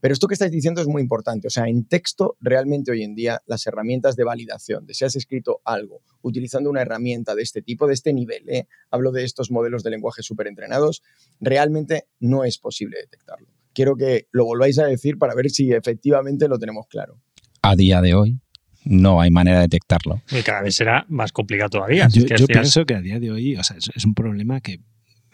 [0.01, 1.47] Pero esto que estáis diciendo es muy importante.
[1.47, 5.15] O sea, en texto, realmente hoy en día, las herramientas de validación, de si has
[5.15, 8.67] escrito algo utilizando una herramienta de este tipo, de este nivel, ¿eh?
[8.91, 11.03] hablo de estos modelos de lenguaje súper entrenados,
[11.41, 16.49] realmente no es posible detectarlo quiero que lo volváis a decir para ver si efectivamente
[16.49, 17.21] lo tenemos claro.
[17.63, 18.41] A día de hoy
[18.85, 20.23] no hay manera de detectarlo.
[20.31, 22.09] Y cada vez será más complicado todavía.
[22.09, 24.81] Yo, pienso que a día de hoy, o sea, es, un problema que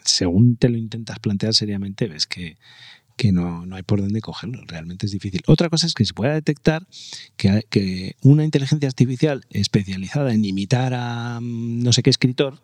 [0.03, 2.57] según te lo intentas plantear seriamente, ves que,
[3.15, 5.41] que no, no, hay por dónde cogerlo, realmente es difícil.
[5.47, 6.87] Otra cosa es que se pueda detectar
[7.35, 12.59] que, que, una inteligencia artificial especializada en imitar a mm, no sé qué escritor,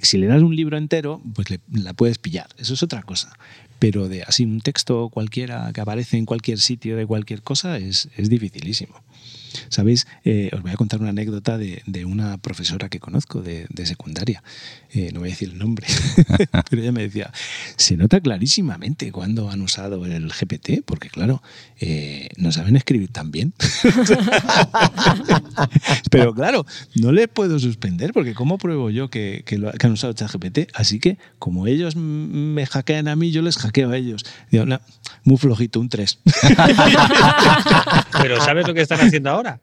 [0.00, 2.48] si le das un libro entero, pues la puedes pillar.
[2.58, 3.32] Eso es otra cosa
[3.78, 8.08] pero de así un texto cualquiera que aparece en cualquier sitio de cualquier cosa es,
[8.16, 9.02] es dificilísimo.
[9.68, 10.06] ¿Sabéis?
[10.24, 14.42] Eh, os voy a contar una anécdota de, una profesora que conozco de, secundaria.
[14.92, 15.86] Eh, no voy a decir el nombre,
[16.70, 17.30] pero ella me decía,
[17.76, 21.42] se nota clarísimamente cuando han usado el GPT, porque claro,
[21.80, 23.52] eh, no saben escribir tan bien.
[26.10, 29.44] pero claro, no les puedo suspender, porque ¿cómo pruebo yo que,
[29.80, 30.70] han usado ChatGPT?
[30.74, 34.24] Así que como ellos me hackean a mí, yo les hackeo a ellos.
[34.50, 34.64] Digo,
[35.24, 36.18] muy flojito, un 3.
[38.22, 39.55] pero ¿sabes lo que están haciendo ahora?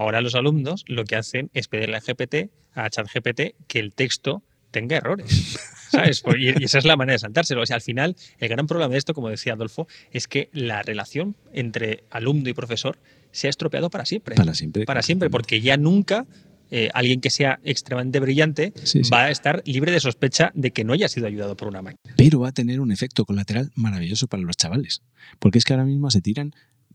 [0.00, 4.42] Ahora los alumnos lo que hacen es pedirle a GPT, a ChatGPT, que el texto
[4.70, 5.58] tenga errores.
[5.90, 6.22] ¿Sabes?
[6.38, 7.60] Y esa es la manera de saltárselo.
[7.60, 10.80] O sea, al final, el gran problema de esto, como decía Adolfo, es que la
[10.80, 12.98] relación entre alumno y profesor
[13.30, 14.36] se ha estropeado para siempre.
[14.36, 14.86] Para siempre.
[14.86, 16.26] Para siempre, porque ya nunca
[16.70, 18.72] eh, alguien que sea extremadamente brillante
[19.12, 22.14] va a estar libre de sospecha de que no haya sido ayudado por una máquina.
[22.16, 25.02] Pero va a tener un efecto colateral maravilloso para los chavales.
[25.38, 26.54] Porque es que ahora mismo se tiran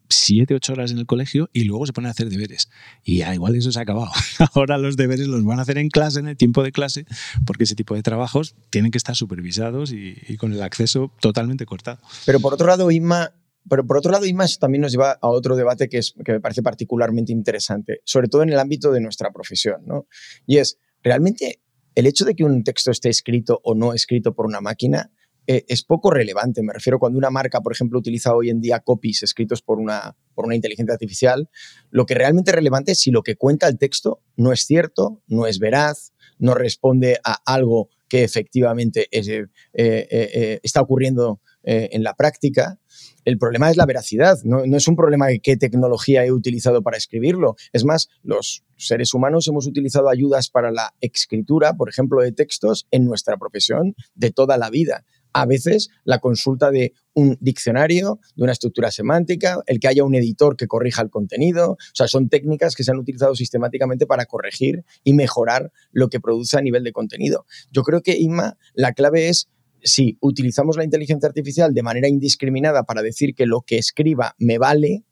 [0.10, 2.70] siete, ocho horas en el colegio y luego se ponen a hacer deberes.
[3.04, 4.12] Y ya, igual eso se ha acabado.
[4.54, 7.06] Ahora los deberes los van a hacer en clase, en el tiempo de clase,
[7.46, 12.00] porque ese tipo de trabajos tienen que estar supervisados y, con el acceso totalmente cortado.
[12.26, 13.34] Pero por otro lado, Inma,
[13.70, 14.26] pero por otro lado,
[14.60, 18.44] también nos lleva a otro debate que, es, que me parece particularmente interesante, sobre todo
[18.44, 20.08] en el ámbito de nuestra profesión, ¿no?
[20.46, 21.62] Y es, ¿realmente
[21.96, 25.12] el hecho de que un texto esté escrito o no escrito por una máquina
[25.48, 26.64] eh, es poco relevante.
[26.64, 30.16] Me refiero cuando una marca, por ejemplo, utiliza hoy en día copies escritos por una,
[30.34, 31.50] por una inteligencia artificial,
[31.92, 35.22] lo que realmente es relevante es si lo que cuenta el texto no es cierto,
[35.28, 42.14] no es veraz, no responde a algo que efectivamente eh, eh, está ocurriendo en la
[42.14, 42.80] práctica.
[43.24, 46.84] El problema es la veracidad, no, no, es un problema de qué tecnología he utilizado
[46.84, 47.56] para escribirlo.
[47.74, 52.86] Es más, los seres humanos hemos utilizado ayudas para la escritura, por ejemplo, de textos
[52.92, 55.06] en nuestra profesión de toda la vida
[55.36, 60.16] a veces la consulta de un diccionario, de una estructura semántica, el que haya un
[60.16, 61.72] editor que corrija el contenido.
[61.72, 66.22] O sea, son técnicas que se han utilizado sistemáticamente para corregir y mejorar lo que
[66.22, 67.46] produce a nivel de contenido.
[67.70, 69.50] Yo creo que, Inma, la clave es
[69.84, 74.58] si utilizamos la inteligencia artificial de manera indiscriminada para decir que lo que escriba me
[74.58, 75.04] vale,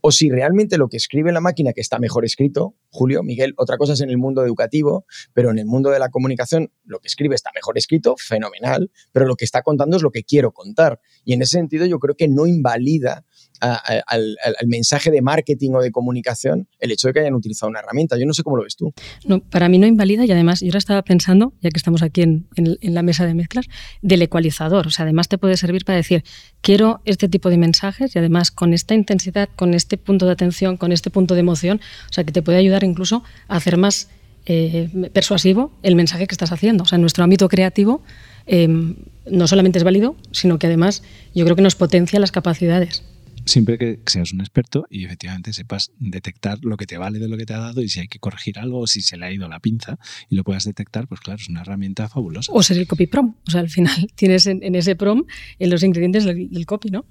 [0.00, 3.76] o si realmente lo que escribe la máquina, que está mejor escrito, Julio, Miguel, otra
[3.76, 7.08] cosa es en el mundo educativo, pero en el mundo de la comunicación lo que
[7.08, 11.00] escribe está mejor escrito, fenomenal, pero lo que está contando es lo que quiero contar.
[11.24, 13.24] Y en ese sentido yo creo que no invalida
[13.60, 18.18] al, mensaje de marketing o de comunicación el hecho de que hayan utilizado una herramienta.
[18.18, 18.92] Yo no sé cómo lo ves tú.
[19.26, 22.22] No, para mí no invalida y además yo ahora estaba pensando, ya que estamos aquí
[22.22, 22.46] en,
[22.82, 23.66] la mesa de mezclas,
[24.02, 24.86] del ecualizador.
[24.86, 26.24] O sea, además te puede servir para decir,
[26.60, 30.76] quiero este tipo de mensajes y además con esta intensidad, con este punto de atención,
[30.76, 34.08] con este punto de emoción, o sea, que te puede ayudar incluso a hacer más
[34.50, 36.84] eh, persuasivo el mensaje que estás haciendo.
[36.84, 38.02] O sea, en nuestro ámbito creativo
[38.46, 38.96] em,
[39.30, 41.02] no solamente es válido, sino que además
[41.34, 43.02] yo creo que nos potencia las capacidades
[43.48, 47.36] siempre que seas un experto y efectivamente sepas detectar lo que te vale de lo
[47.36, 49.32] que te ha dado y si hay que corregir algo o si se le ha
[49.32, 52.52] ido la pinza y lo puedas detectar, pues claro, es una herramienta fabulosa.
[52.54, 53.34] O ser el copy prom.
[53.46, 55.24] O sea, al final tienes en, ese prom
[55.58, 57.06] en los ingredientes del, copy, ¿no?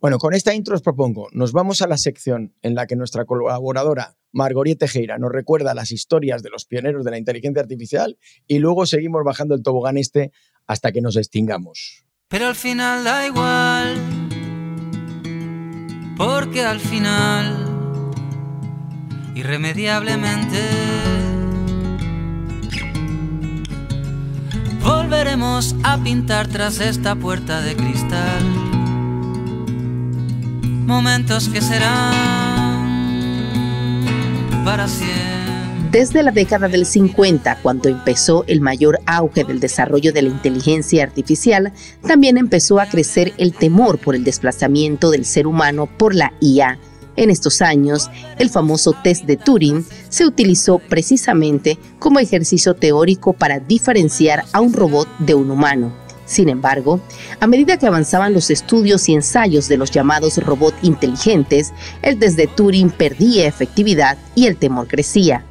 [0.00, 3.24] Bueno, con esta intro os propongo, nos vamos a la sección en la que nuestra
[3.24, 8.60] colaboradora Margorie Tejera nos recuerda las historias de los pioneros de la inteligencia artificial y
[8.60, 10.30] luego seguimos bajando el tobogán este
[10.66, 12.04] hasta que nos extingamos.
[12.28, 14.17] Pero al final da igual
[16.18, 18.10] porque al final,
[19.34, 20.60] irremediablemente,
[24.82, 28.44] volveremos a pintar tras esta puerta de cristal
[30.86, 32.14] momentos que serán
[34.64, 35.47] para siempre.
[35.90, 41.02] Desde la década del 50, cuando empezó el mayor auge del desarrollo de la inteligencia
[41.02, 41.72] artificial,
[42.06, 46.78] también empezó a crecer el temor por el desplazamiento del ser humano por la IA.
[47.16, 53.58] En estos años, el famoso test de Turing se utilizó precisamente como ejercicio teórico para
[53.58, 55.94] diferenciar a un robot de un humano.
[56.26, 57.00] Sin embargo,
[57.40, 61.72] a medida que avanzaban los estudios y ensayos de los llamados robots inteligentes,
[62.02, 65.46] el test de Turing perdía efectividad y el temor crecía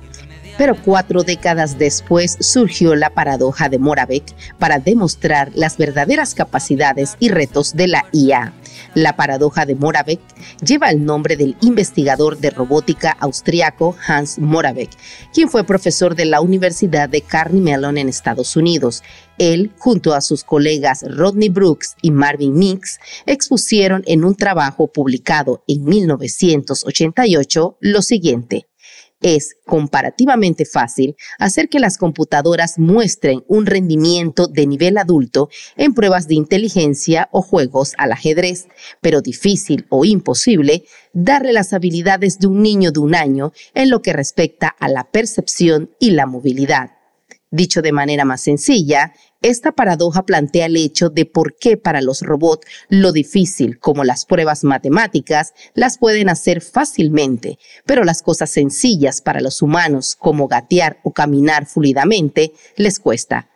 [0.58, 4.24] pero cuatro décadas después surgió la paradoja de Moravec
[4.58, 8.54] para demostrar las verdaderas capacidades y retos de la IA.
[8.94, 10.20] La paradoja de Moravec
[10.66, 14.90] lleva el nombre del investigador de robótica austriaco Hans Moravec,
[15.34, 19.04] quien fue profesor de la Universidad de Carnegie Mellon en Estados Unidos.
[19.38, 25.64] Él, junto a sus colegas Rodney Brooks y Marvin Nix, expusieron en un trabajo publicado
[25.68, 28.67] en 1988 lo siguiente
[29.22, 36.28] es comparativamente fácil hacer que las computadoras muestren un rendimiento de nivel adulto en pruebas
[36.28, 38.68] de inteligencia o juegos al ajedrez,
[39.02, 44.02] pero difícil o imposible darle las habilidades de un niño de un año en lo
[44.02, 46.92] que respecta a la percepción y la movilidad.
[47.50, 52.22] Dicho de manera más sencilla, esta paradoja plantea el hecho de por qué para los
[52.22, 59.22] robots lo difícil, como las pruebas matemáticas, las pueden hacer fácilmente, pero las cosas sencillas
[59.22, 63.50] para los humanos, como gatear o caminar fluidamente, les cuesta.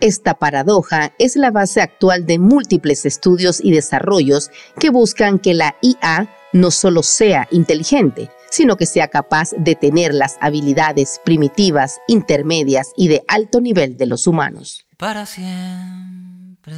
[0.00, 5.76] Esta paradoja es la base actual de múltiples estudios y desarrollos que buscan que la
[5.82, 12.92] IA no solo sea inteligente, sino que sea capaz de tener las habilidades primitivas, intermedias
[12.96, 14.87] y de alto nivel de los humanos.
[14.98, 16.74] Para siempre.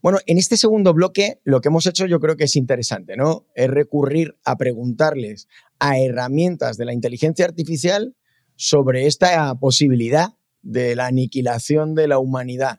[0.00, 3.48] Bueno, en este segundo bloque lo que hemos hecho yo creo que es interesante, ¿no?
[3.56, 5.48] Es recurrir a preguntarles
[5.80, 8.14] a herramientas de la inteligencia artificial
[8.54, 12.78] sobre esta posibilidad de la aniquilación de la humanidad.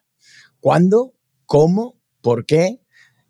[0.61, 1.13] ¿Cuándo?
[1.45, 1.99] ¿Cómo?
[2.21, 2.79] ¿Por qué?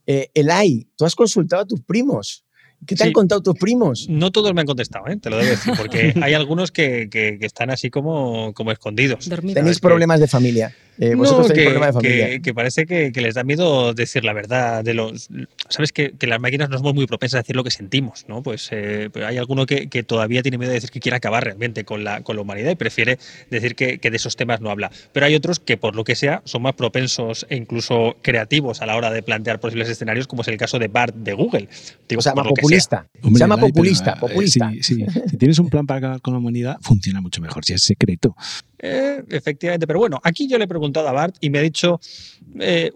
[0.07, 2.46] Eh, Elay, tú has consultado a tus primos
[2.85, 4.07] ¿Qué te han contado tus primos?
[4.09, 5.17] No todos me han contestado, ¿eh?
[5.17, 7.09] te lo debo decir, porque hay algunos que,
[7.41, 9.27] están así como, como escondidos.
[9.29, 10.73] Tenéis problemas de familia.
[10.99, 14.83] Eh, no, que, Que, parece que, les da miedo decir la verdad.
[14.83, 15.29] De los,
[15.69, 18.41] Sabes que, las máquinas no somos muy propensas a decir lo que sentimos, ¿no?
[18.41, 21.83] Pues, eh, pues hay alguno que, todavía tiene miedo de decir que quiere acabar realmente
[21.83, 24.91] con la, con la humanidad y prefiere decir que, de esos temas no habla.
[25.11, 28.85] Pero hay otros que, por lo que sea, son más propensos e incluso creativos a
[28.85, 31.67] la hora de plantear posibles escenarios, como es el caso de Bart de Google.
[32.07, 33.07] Digo, se llama populista.
[33.21, 34.11] se llama populista.
[34.13, 34.71] Eh, populista.
[34.81, 35.05] si
[35.37, 38.35] tienes un plan para acabar con la humanidad, funciona mucho mejor si es secreto.
[38.79, 41.99] Eh, efectivamente, pero bueno, aquí yo le he preguntado a Bart y me ha dicho
[42.59, 42.91] eh,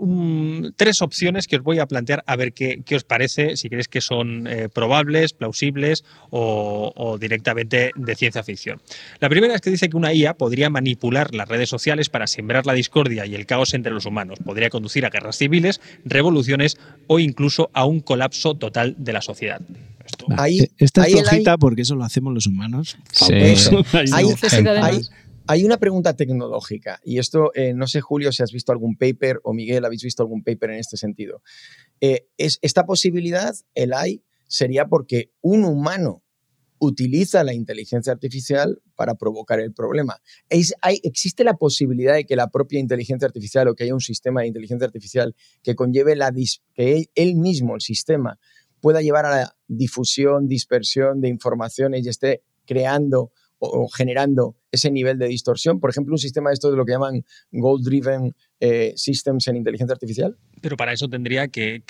[0.75, 4.01] tres opciones que os voy a plantear a ver qué, os parece, si creéis que
[4.01, 8.81] son eh, probables, plausibles o, directamente de ciencia ficción.
[9.19, 12.65] La primera es que dice que una IA podría manipular las redes sociales para sembrar
[12.65, 14.39] la discordia y el caos entre los humanos.
[14.43, 19.61] Podría conducir a guerras civiles, revoluciones o incluso a un colapso total de la sociedad.
[20.77, 22.97] Esta es flojita porque eso lo hacemos los humanos.
[23.11, 23.33] Sí.
[24.13, 24.25] Hay
[25.63, 29.53] una pregunta tecnológica y esto, eh, no sé Julio si has visto algún paper o
[29.53, 31.41] Miguel, ¿habéis visto algún paper en este sentido?
[31.99, 36.23] Eh, es, esta posibilidad, el hay, sería porque un humano
[36.79, 40.19] utiliza la inteligencia artificial para provocar el problema.
[40.81, 44.41] hay, ¿Existe la posibilidad de que la propia inteligencia artificial o que haya un sistema
[44.41, 46.33] de inteligencia artificial que conlleve la
[46.73, 48.39] que él mismo, el sistema,
[48.79, 55.17] pueda llevar a la difusión, dispersión de informaciones y esté creando o, generando ese nivel
[55.17, 55.79] de distorsión?
[55.79, 59.93] Por ejemplo, un sistema de esto de lo que llaman goal-driven eh, systems en inteligencia
[59.93, 60.35] artificial.
[60.61, 61.83] Pero para eso tendría que,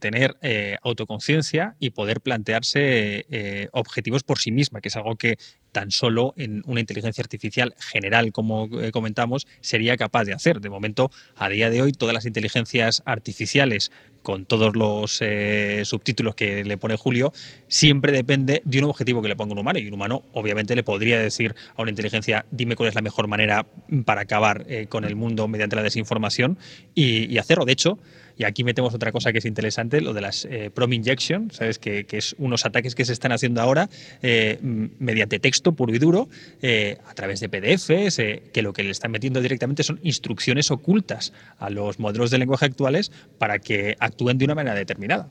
[0.00, 5.36] tener eh, autoconciencia y poder plantearse eh, objetivos por sí misma, que es algo que
[5.76, 10.62] tan solo en una inteligencia artificial general, como comentamos, sería capaz de hacer.
[10.62, 16.34] De momento, a día de hoy, todas las inteligencias artificiales con todos los eh, subtítulos
[16.34, 17.30] que le pone Julio,
[17.68, 19.78] siempre depende de un objetivo que le ponga un humano.
[19.78, 23.28] Y un humano, obviamente, le podría decir a una inteligencia, dime cuál es la mejor
[23.28, 23.66] manera
[24.06, 26.56] para acabar eh, con el mundo mediante la desinformación
[26.94, 27.66] y hacerlo.
[27.66, 27.98] De hecho,
[28.36, 31.78] y aquí metemos otra cosa que es interesante, lo de las eh, prom injection, ¿sabes?
[31.78, 33.88] Que, que, es unos ataques que se están haciendo ahora
[34.22, 36.28] eh, mediante texto puro y duro,
[36.62, 38.16] eh, a través de PDFs,
[38.52, 42.66] que lo que le están metiendo directamente son instrucciones ocultas a los modelos de lenguaje
[42.66, 45.28] actuales para que actúen de una manera determinada.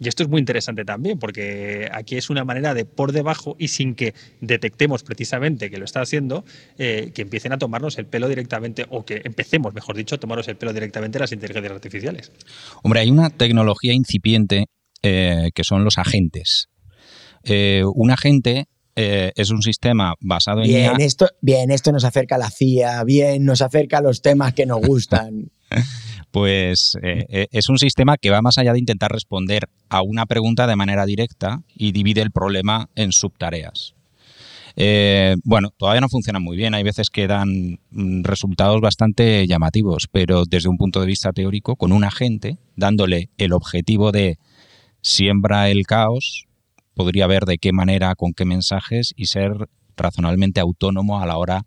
[0.00, 3.68] Y esto es muy interesante también, porque aquí es una manera de por debajo y
[3.68, 6.44] sin que detectemos precisamente que lo está haciendo,
[6.78, 10.48] eh, que empiecen a tomarnos el pelo directamente, o que empecemos, mejor dicho, a tomarnos
[10.48, 12.32] el pelo directamente las inteligencias artificiales.
[12.82, 14.66] Hombre, hay una tecnología incipiente
[15.02, 16.68] eh, que son los agentes.
[17.44, 22.38] Eh, un agente es un sistema basado en bien, Esto, bien, esto nos acerca a
[22.38, 25.50] la CIA, bien, nos acerca a los temas que nos gustan.
[26.34, 30.26] pues eh, eh, es un sistema que va más allá de intentar responder a una
[30.26, 33.94] pregunta de manera directa y divide el problema en subtareas.
[34.74, 40.08] Eh, bueno, todavía no funciona muy bien, hay veces que dan mm, resultados bastante llamativos,
[40.10, 44.40] pero desde un punto de vista teórico, con un agente dándole el objetivo de
[45.02, 46.48] siembra el caos,
[46.94, 51.62] podría ver de qué manera, con qué mensajes y ser razonablemente autónomo a la hora
[51.62, 51.64] de,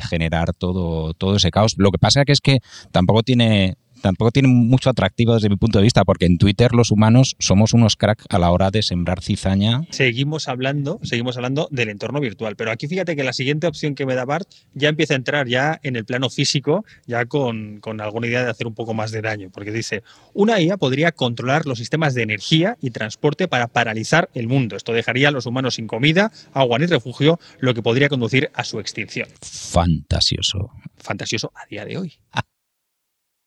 [0.00, 1.74] generar todo, todo ese caos.
[1.76, 5.78] Lo que pasa que es que tampoco tiene tampoco tiene mucho atractivo desde mi punto
[5.78, 9.22] de vista, porque en Twitter los humanos somos unos cracks a la hora de sembrar
[9.22, 9.82] cizaña.
[9.90, 14.04] Seguimos hablando, seguimos hablando del entorno virtual, pero aquí fíjate que la siguiente opción que
[14.04, 18.00] me da Bart ya empieza a entrar ya en el plano físico, ya con, con
[18.00, 20.02] alguna idea de hacer un poco más de daño, porque dice,
[20.34, 24.76] una IA podría controlar los sistemas de energía y transporte para paralizar el mundo.
[24.76, 28.64] Esto dejaría a los humanos sin comida, agua ni refugio, lo que podría conducir a
[28.64, 29.28] su extinción.
[29.40, 30.70] Fantasioso.
[30.96, 32.12] Fantasioso a día de hoy.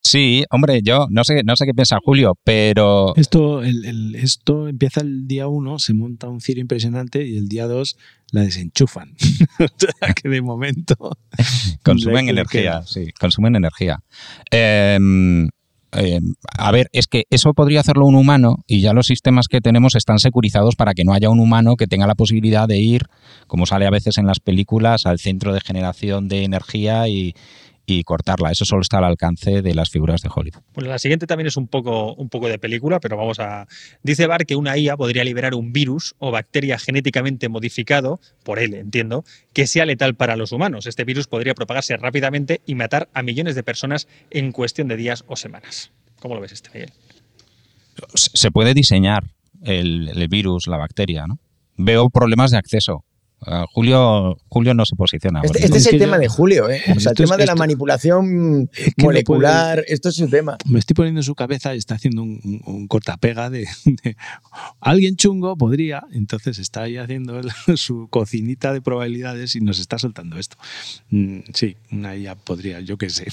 [0.06, 3.16] Sí, hombre, yo no sé, no sé qué piensa Julio, pero...
[3.16, 7.98] Esto, esto empieza el día uno, se monta un cirio impresionante y el día dos
[8.32, 9.16] la desenchufan.
[9.60, 10.96] o sea, que de momento...
[11.84, 14.04] consumen energía, sí, consumen energía.
[14.52, 15.50] Em,
[15.94, 19.60] em, a ver, es que eso podría hacerlo un humano y ya los sistemas que
[19.60, 23.08] tenemos están securizados para que no haya un humano que tenga la posibilidad de ir,
[23.48, 27.34] como sale a veces en las películas, al centro de generación de energía y,
[27.86, 28.52] y cortarla.
[28.52, 30.64] Eso solo está al alcance de las figuras de Hollywood.
[30.74, 33.68] Bueno, la siguiente también es un poco, un poco de película, pero vamos a...
[34.04, 38.74] Dice Bar que una IA podría liberar un virus o bacteria genéticamente modificado, por él
[38.74, 40.88] entiendo, que sea letal para los humanos.
[40.88, 45.24] Este virus podría propagarse rápidamente y matar a millones de personas en cuestión de días
[45.28, 45.92] o semanas.
[46.20, 46.92] ¿Cómo lo ves este, Miguel?
[48.16, 49.24] Se puede diseñar
[49.62, 51.40] el, el virus, la bacteria, ¿no?
[51.78, 53.04] Veo problemas de acceso
[53.74, 55.42] Julio, Julio no se posiciona.
[55.44, 56.82] Este, este es el tema de Julio, ¿eh?
[56.96, 60.58] O sea, el tema de la manipulación molecular, esto es su tema.
[60.66, 63.68] Me estoy poniendo en su cabeza y está haciendo un, cortapega de,
[64.80, 67.42] Alguien chungo podría, entonces está ahí haciendo
[67.76, 70.58] su cocinita de probabilidades y nos está soltando esto.
[71.10, 73.28] Mm, sí, una IA podría, yo qué sé.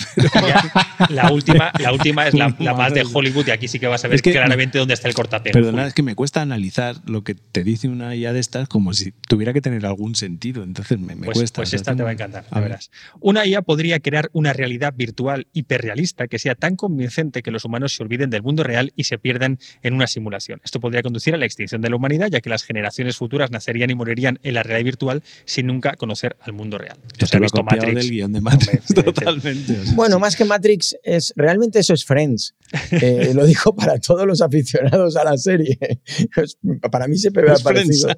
[1.09, 4.09] La última, la última es la, más de Hollywood y aquí sí que vas a
[4.09, 5.53] ver claramente dónde está el cortapega.
[5.53, 8.93] Perdona, es que me cuesta analizar lo que te dice una IA de estas como
[8.95, 10.63] si tuviera que tener algún sentido.
[10.63, 11.57] Entonces me, pues, cuesta.
[11.57, 12.91] Pues esta te va a encantar, a verás.
[13.21, 17.95] Una IA podría crear una realidad virtual hiperrealista que sea tan convincente que los humanos
[17.95, 20.61] se olviden del mundo real y se pierdan en una simulación.
[20.65, 23.91] Esto podría conducir a la extinción de la humanidad, ya que las generaciones futuras nacerían
[23.91, 26.99] y morirían en la realidad virtual sin nunca conocer al mundo real.
[27.19, 27.95] Esto ha visto Matrix.
[27.95, 29.77] Del guion de Matrix totalmente.
[29.95, 32.55] Bueno, más que Matrix, es realmente eso es Friends.
[33.03, 35.79] Eh, lo dijo para todos los aficionados a la serie.
[36.91, 38.09] para mí siempre me ha parecido.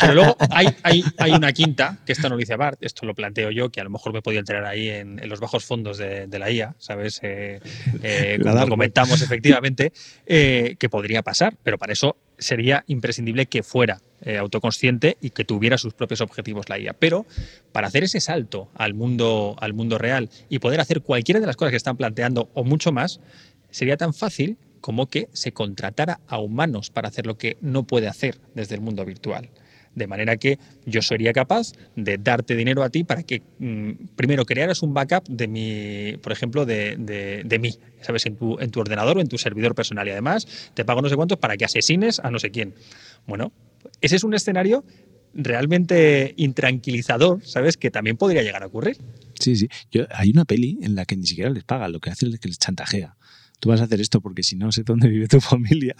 [0.00, 3.14] Pero luego hay, hay, hay una quinta, que esta no lo dice Bart, esto lo
[3.14, 6.28] planteo yo, que a lo mejor me podía entrar ahí en, los bajos fondos de,
[6.38, 7.20] la IA, ¿sabes?
[7.22, 7.60] Eh,
[8.02, 9.92] eh como comentamos efectivamente,
[10.26, 15.44] eh, que podría pasar, pero para eso sería imprescindible que fuera eh, autoconsciente y que
[15.44, 16.92] tuviera sus propios objetivos la IA.
[16.94, 17.26] Pero
[17.72, 21.56] para hacer ese salto al mundo, al mundo real y poder hacer cualquiera de las
[21.56, 23.20] cosas que están planteando o mucho más,
[23.70, 28.08] sería tan fácil como que se contratara a humanos para hacer lo que no puede
[28.08, 29.50] hacer desde el mundo virtual.
[29.96, 34.44] De manera que yo sería capaz de darte dinero a ti para que mm, primero
[34.44, 38.26] crearas un backup de mi, por ejemplo, de, de, mí, ¿sabes?
[38.26, 40.06] En tu, en tu ordenador o en tu servidor personal.
[40.06, 42.74] Y además te pago no sé cuántos para que asesines a no sé quién.
[43.26, 43.52] Bueno,
[44.00, 44.84] ese es un escenario
[45.36, 47.76] realmente intranquilizador, ¿sabes?
[47.76, 48.96] Que también podría llegar a ocurrir.
[49.38, 49.68] Sí, sí.
[50.10, 52.48] hay una peli en la que ni siquiera les paga, lo que hace es que
[52.48, 53.16] les chantajea.
[53.60, 55.94] Tú vas a hacer esto porque si no sé dónde vive tu familia.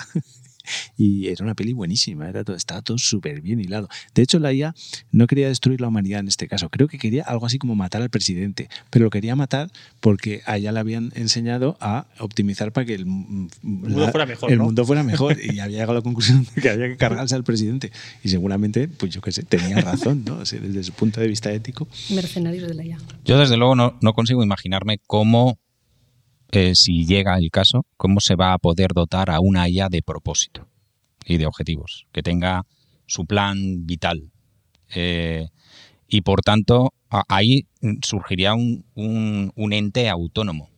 [0.97, 3.89] Y era una peli buenísima, era todo, estaba todo súper bien hilado.
[4.15, 4.75] De hecho, la IA
[5.13, 8.03] no quería destruir la humanidad en este caso, creo que quería algo así como matar
[8.03, 12.87] al presidente, pero lo quería matar porque a ella le habían enseñado a optimizar para
[12.87, 14.51] que el, mundo fuera mejor.
[14.51, 17.35] El mundo fuera mejor y había llegado a la conclusión de que había que cargarse
[17.35, 17.93] al presidente.
[18.23, 20.39] Y seguramente, pues yo qué sé, tenía razón, ¿no?
[20.39, 21.89] desde su punto de vista ético.
[22.11, 22.99] Mercenarios de la IA.
[23.25, 25.59] Yo desde luego no, no consigo imaginarme cómo
[26.53, 30.03] eh, si llega el caso, cómo se va a poder dotar a una IA de
[30.03, 30.69] propósito
[31.25, 32.65] y de objetivos, que tenga
[33.07, 34.31] su plan vital.
[34.95, 35.49] Eh,
[36.09, 36.93] y por tanto,
[37.29, 37.67] ahí
[38.03, 40.71] surgiría un, ente autónomo.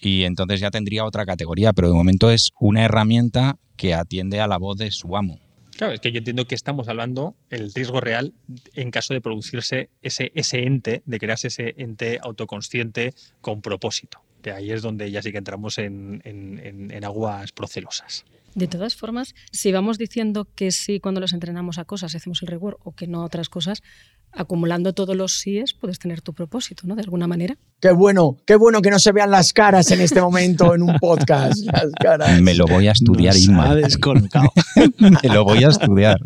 [0.00, 4.46] Y entonces ya tendría otra categoría, pero de momento es una herramienta que atiende a
[4.46, 5.40] la voz de su amo.
[5.76, 8.32] Claro, es que yo entiendo que estamos hablando el riesgo real
[8.74, 14.52] en caso de producirse ese, ese ente, de crearse ese ente autoconsciente con propósito que
[14.52, 16.22] ahí es donde ya sí que entramos en,
[17.04, 18.24] aguas procelosas.
[18.54, 22.48] De todas formas, si vamos diciendo que sí cuando los entrenamos a cosas, hacemos el
[22.48, 23.82] reward o que no a otras cosas,
[24.32, 26.94] acumulando todos los síes puedes tener tu propósito, ¿no?
[26.94, 27.56] De alguna manera.
[27.80, 30.98] Qué bueno, qué bueno que no se vean las caras en este momento en un
[30.98, 31.64] podcast.
[31.64, 32.40] Las caras.
[32.40, 33.70] Me lo voy a estudiar, Nos Inma.
[33.70, 34.52] Ha descolocado.
[34.98, 36.20] Me lo voy a estudiar.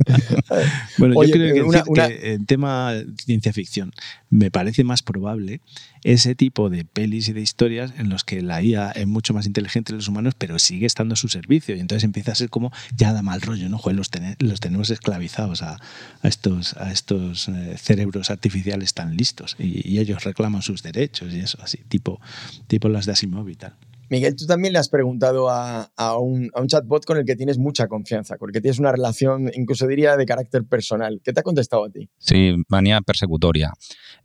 [0.98, 2.94] Bueno, yo creo que, en tema
[3.24, 3.92] ciencia ficción
[4.30, 5.60] me parece más probable
[6.04, 9.46] ese tipo de pelis y de historias en los que la IA es mucho más
[9.46, 11.76] inteligente que los humanos, pero sigue estando a su servicio.
[11.76, 13.80] Y entonces empieza a ser como, ya da mal rollo, ¿no?
[13.92, 15.78] Los, los tenemos esclavizados a,
[16.22, 22.20] estos, eh, cerebros artificiales tan listos y, ellos reclaman sus derechos y eso, así, tipo,
[22.66, 23.74] tipo las de Asimov y tal.
[24.12, 25.88] Miguel, tú también le has preguntado a,
[26.18, 29.86] un, chatbot con el que tienes mucha confianza, con el que tienes una relación, incluso
[29.86, 31.22] diría, de carácter personal.
[31.24, 32.10] ¿Qué te ha contestado a ti?
[32.18, 33.72] Sí, manía persecutoria.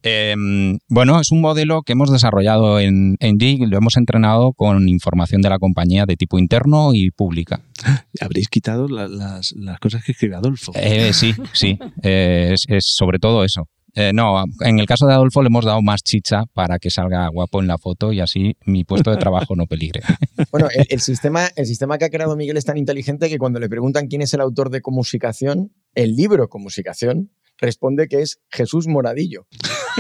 [0.04, 4.90] Em, bueno, es un modelo que hemos desarrollado en, en y lo hemos entrenado con
[4.90, 7.62] información de la compañía de tipo interno y pública.
[8.20, 10.74] Habréis quitado las, cosas que escribe Adolfo.
[10.76, 13.70] Eh, sí, sí, eh, es sobre todo eso.
[14.00, 17.28] Eh, no, en el caso de Adolfo le hemos dado más chicha para que salga
[17.30, 20.02] guapo en la foto y así mi puesto de trabajo no peligre.
[20.52, 23.68] Bueno, el, sistema, el sistema que ha creado Miguel es tan inteligente que cuando le
[23.68, 29.48] preguntan quién es el autor de Comunicación, el libro Comunicación, responde que es Jesús Moradillo,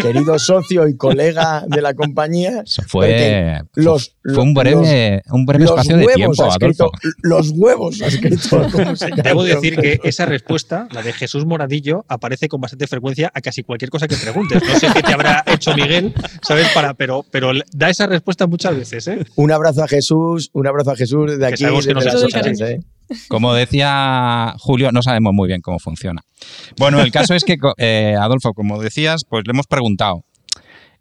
[0.01, 2.63] querido socio y colega de la compañía.
[2.87, 6.47] fue, los, fue un breve, un breve espacio de tiempo.
[6.47, 6.91] Escrito,
[7.21, 8.61] los huevos ha escrito.
[9.23, 13.63] Debo decir que esa respuesta, la de Jesús Moradillo, aparece con bastante frecuencia a casi
[13.63, 14.61] cualquier cosa que preguntes.
[14.63, 16.67] No sé qué te habrá hecho Miguel, ¿sabes?
[16.73, 19.07] Para, pero, pero da esa respuesta muchas veces.
[19.07, 19.25] ¿eh?
[19.35, 21.65] Un abrazo a Jesús, un abrazo a Jesús de aquí.
[21.65, 21.93] Que
[22.43, 22.79] que
[23.27, 26.21] como decía Julio, no sabemos muy bien cómo funciona.
[26.77, 30.23] Bueno, el caso es que, eh, Adolfo, como decías, pues le hemos preguntado,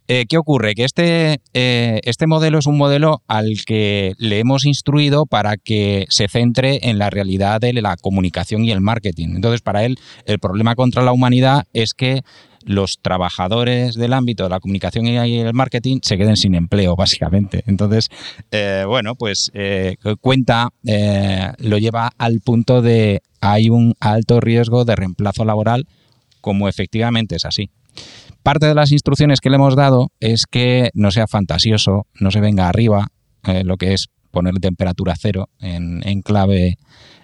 [0.08, 0.74] eh, ¿qué ocurre?
[0.74, 6.06] Que este, eh, este modelo es un modelo al que le hemos instruido para que
[6.10, 9.34] se centre en la realidad de la comunicación y el marketing.
[9.34, 12.22] Entonces, para él, el problema contra la humanidad es que
[12.66, 17.62] los trabajadores del ámbito de la comunicación y el marketing se queden sin empleo, básicamente.
[17.66, 18.10] Entonces,
[18.50, 19.50] eh, bueno, pues
[20.20, 25.86] cuenta, lo lleva al punto de hay un alto riesgo de reemplazo laboral,
[26.40, 27.70] como efectivamente es así.
[28.42, 32.40] Parte de las instrucciones que le hemos dado es que no sea fantasioso, no se
[32.40, 33.08] venga arriba,
[33.44, 36.76] eh, lo que es poner temperatura cero en, clave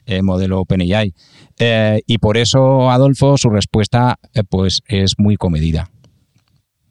[0.07, 1.13] eh, modelo OpenAI.
[1.59, 5.91] Eh, y por eso, Adolfo, su respuesta pues es muy comedida.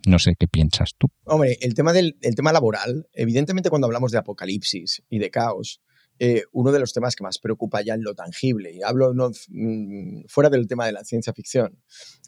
[0.06, 1.08] No sé qué piensas tú.
[1.24, 5.82] Hombre, el tema, del, el tema laboral, evidentemente cuando hablamos de apocalipsis y de caos,
[6.52, 10.26] uno de los temas que más preocupa ya en lo tangible, y hablo no, mm,
[10.28, 11.82] fuera del tema de la ciencia ficción,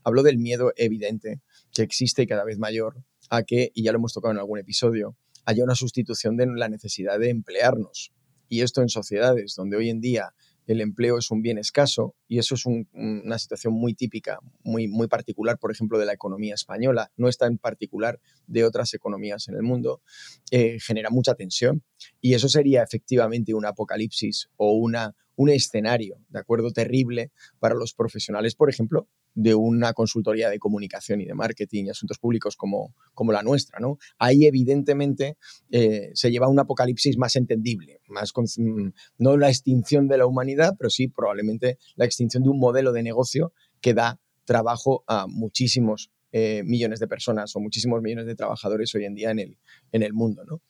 [0.04, 1.42] hablo del miedo evidente
[1.72, 4.58] que existe y cada vez mayor a que, y ya lo hemos tocado en algún
[4.58, 5.16] episodio,
[5.46, 8.12] haya una sustitución de la necesidad de emplearnos.
[8.50, 10.34] Y esto en sociedades donde hoy en día
[10.68, 15.08] el empleo es un bien escaso y eso es una situación muy típica, muy, muy
[15.08, 19.56] particular, por ejemplo, de la economía española, no es tan particular de otras economías en
[19.56, 20.02] el mundo,
[20.52, 21.84] eh, genera mucha tensión
[22.22, 26.72] y eso sería efectivamente un apocalipsis o una, un escenario, ¿de acuerdo?
[26.72, 31.90] Terrible para los profesionales, por ejemplo, de una consultoría de comunicación y de marketing y
[31.90, 33.80] asuntos públicos como, como la nuestra.
[33.80, 33.98] ¿no?
[34.18, 35.38] Ahí evidentemente
[35.72, 40.76] eh, se lleva un apocalipsis más entendible, más mm, no la extinción de la humanidad,
[40.78, 46.12] pero sí probablemente la extinción de un modelo de negocio que da trabajo a muchísimos
[46.36, 49.58] eh, millones de personas o muchísimos millones de trabajadores hoy en día en el,
[49.92, 50.44] en el mundo.
[50.44, 50.64] ¿no?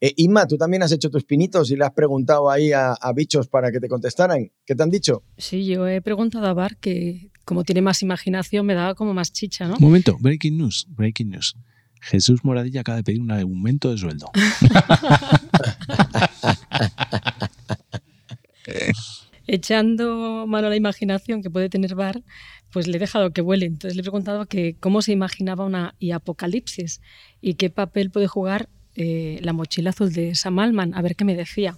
[0.00, 3.46] Eh, Inma, tú también has hecho tus pinitos y le has preguntado ahí a, bichos
[3.46, 4.50] para que te contestaran.
[4.64, 5.22] ¿Qué te han dicho?
[5.36, 9.32] Sí, yo he preguntado a Bar que como tiene más imaginación me daba como más
[9.32, 9.76] chicha, ¿no?
[9.80, 11.56] Momento, breaking news, breaking news.
[12.00, 14.30] Jesús Moradilla acaba de pedir un aumento de sueldo.
[19.48, 22.22] Echando mano a la imaginación que puede tener Bar,
[22.70, 23.66] pues le he dejado que vuele.
[23.66, 27.00] Entonces le he preguntado que cómo se imaginaba una y apocalipsis
[27.40, 31.24] y qué papel puede jugar eh, la mochila azul de Sam Altman, a ver qué
[31.24, 31.76] me decía.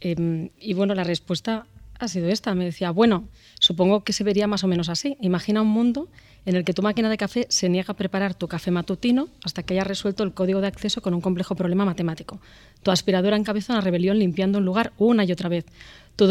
[0.00, 1.68] Em, y bueno, la respuesta
[1.98, 2.54] ha sido esta.
[2.54, 3.28] Me decía, bueno,
[3.68, 5.18] supongo que se vería más o menos así.
[5.20, 6.08] Imagina un mundo
[6.46, 9.62] en el que tu máquina de café se niega a preparar tu café matutino hasta
[9.62, 12.40] que hayas resuelto el código de acceso con un complejo problema matemático.
[12.82, 15.66] Tu aspiradora encabeza una rebelión limpiando un lugar una y otra vez.
[16.16, 16.26] Tu,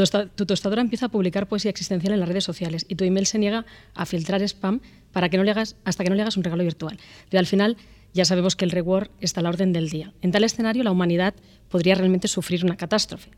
[0.47, 3.67] tostadora empieza a publicar poesía existencial en las redes sociales y tu email se niega
[3.93, 4.81] a filtrar spam
[5.11, 6.97] para que no le hagas, hasta que no le hagas un regalo virtual.
[7.29, 7.77] Pero al final
[8.15, 10.11] ya sabemos que el reward está a la orden del día.
[10.23, 11.35] En tal escenario, la humanidad
[11.69, 13.29] podría realmente sufrir una catástrofe.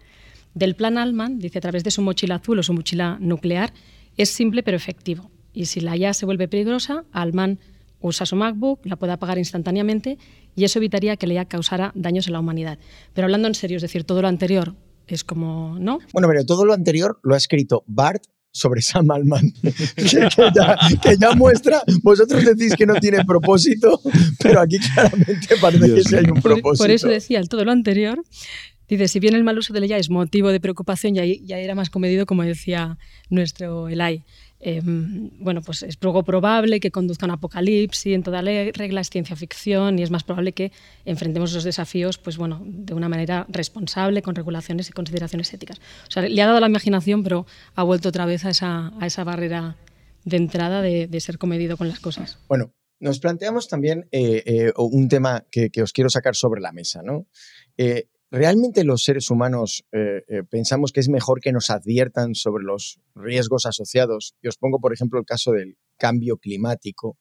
[0.53, 3.73] Del plan Alman, dice a través de su mochila azul o su mochila nuclear,
[4.17, 5.31] es simple pero efectivo.
[5.53, 7.59] Y si la IA se vuelve peligrosa, Alman
[8.01, 10.17] usa su MacBook, la puede apagar instantáneamente
[10.55, 12.79] y eso evitaría que la IA causara daños en la humanidad.
[13.13, 14.75] Pero hablando en serio, es decir, todo lo anterior
[15.07, 15.99] es como, ¿no?
[16.13, 19.53] Bueno, pero todo lo anterior lo ha escrito Bart sobre Sam Alman,
[19.95, 24.01] que, ya, muestra, vosotros decís que no tiene propósito,
[24.41, 26.83] pero aquí claramente parece que sí hay un propósito.
[26.83, 28.23] Por eso decía, todo lo anterior
[28.89, 31.75] Dice, si bien el mal uso de ella es motivo de preocupación, ya, ya era
[31.75, 32.97] más comedido, como decía
[33.29, 34.23] nuestro Elay.
[34.61, 39.35] Em, bueno, pues es poco probable que conduzca un apocalipsis, en toda regla es ciencia
[39.37, 40.73] ficción y es más probable que
[41.05, 45.79] enfrentemos los desafíos pues bueno, de una manera responsable, con regulaciones y consideraciones éticas.
[46.07, 49.05] O sea, le ha dado la imaginación, pero ha vuelto otra vez a esa, a
[49.05, 49.77] esa barrera
[50.25, 52.39] de entrada de, ser comedido con las cosas.
[52.49, 56.73] Bueno, nos planteamos también eh, eh, un tema que, que, os quiero sacar sobre la
[56.73, 57.27] mesa, ¿no?
[57.77, 62.63] Eh, ¿Realmente los seres humanos eh, eh, pensamos que es mejor que nos adviertan sobre
[62.63, 64.35] los riesgos asociados?
[64.43, 67.17] Y os pongo, por ejemplo, el caso del cambio climático.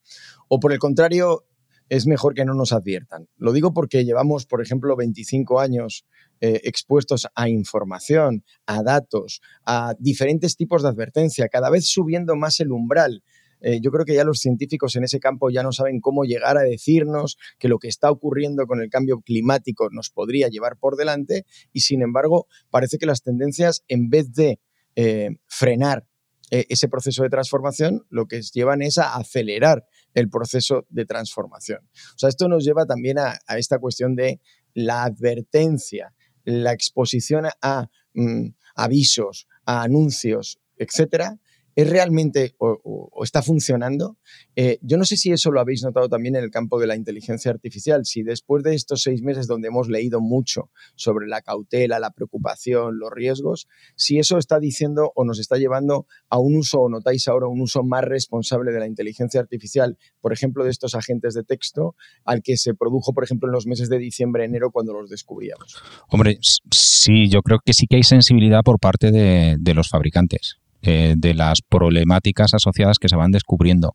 [0.48, 1.46] O por el contrario,
[1.88, 3.28] es mejor que no nos adviertan.
[3.36, 6.04] Lo digo porque llevamos, por ejemplo, 25 años
[6.40, 12.60] eh, expuestos a información, a datos, a diferentes tipos de advertencia, cada vez subiendo más
[12.60, 13.22] el umbral
[13.60, 16.56] eh, yo creo que ya los científicos en ese campo ya no saben cómo llegar
[16.56, 20.96] a decirnos que lo que está ocurriendo con el cambio climático nos podría llevar por
[20.96, 24.60] delante y sin embargo parece que las tendencias en vez de
[24.96, 26.06] eh, frenar
[26.50, 29.84] eh, ese proceso de transformación, lo que llevan es a acelerar
[30.14, 31.80] el proceso de transformación.
[32.14, 34.40] O sea, esto nos lleva también a, esta cuestión de
[34.72, 41.38] la advertencia, la exposición a mm, avisos, a anuncios, etcétera,
[41.78, 44.18] ¿Es realmente o, está funcionando?
[44.56, 46.96] Eh, yo no sé si eso lo habéis notado también en el campo de la
[46.96, 52.00] inteligencia artificial, si después de estos seis meses donde hemos leído mucho sobre la cautela,
[52.00, 56.80] la preocupación, los riesgos, si eso está diciendo o nos está llevando a un uso,
[56.80, 60.96] o notáis ahora un uso más responsable de la inteligencia artificial, por ejemplo, de estos
[60.96, 64.72] agentes de texto, al que se produjo, por ejemplo, en los meses de diciembre, enero,
[64.72, 65.76] cuando los descubríamos.
[66.08, 66.38] Hombre,
[66.72, 71.34] sí, yo creo que sí que hay sensibilidad por parte de, los fabricantes, eh, de
[71.34, 73.94] las problemáticas asociadas que se van descubriendo.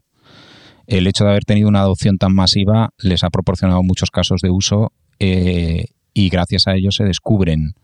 [0.85, 4.49] El hecho de haber tenido una adopción tan masiva les ha proporcionado muchos casos de
[4.49, 7.75] uso eh, y gracias a ello se descubren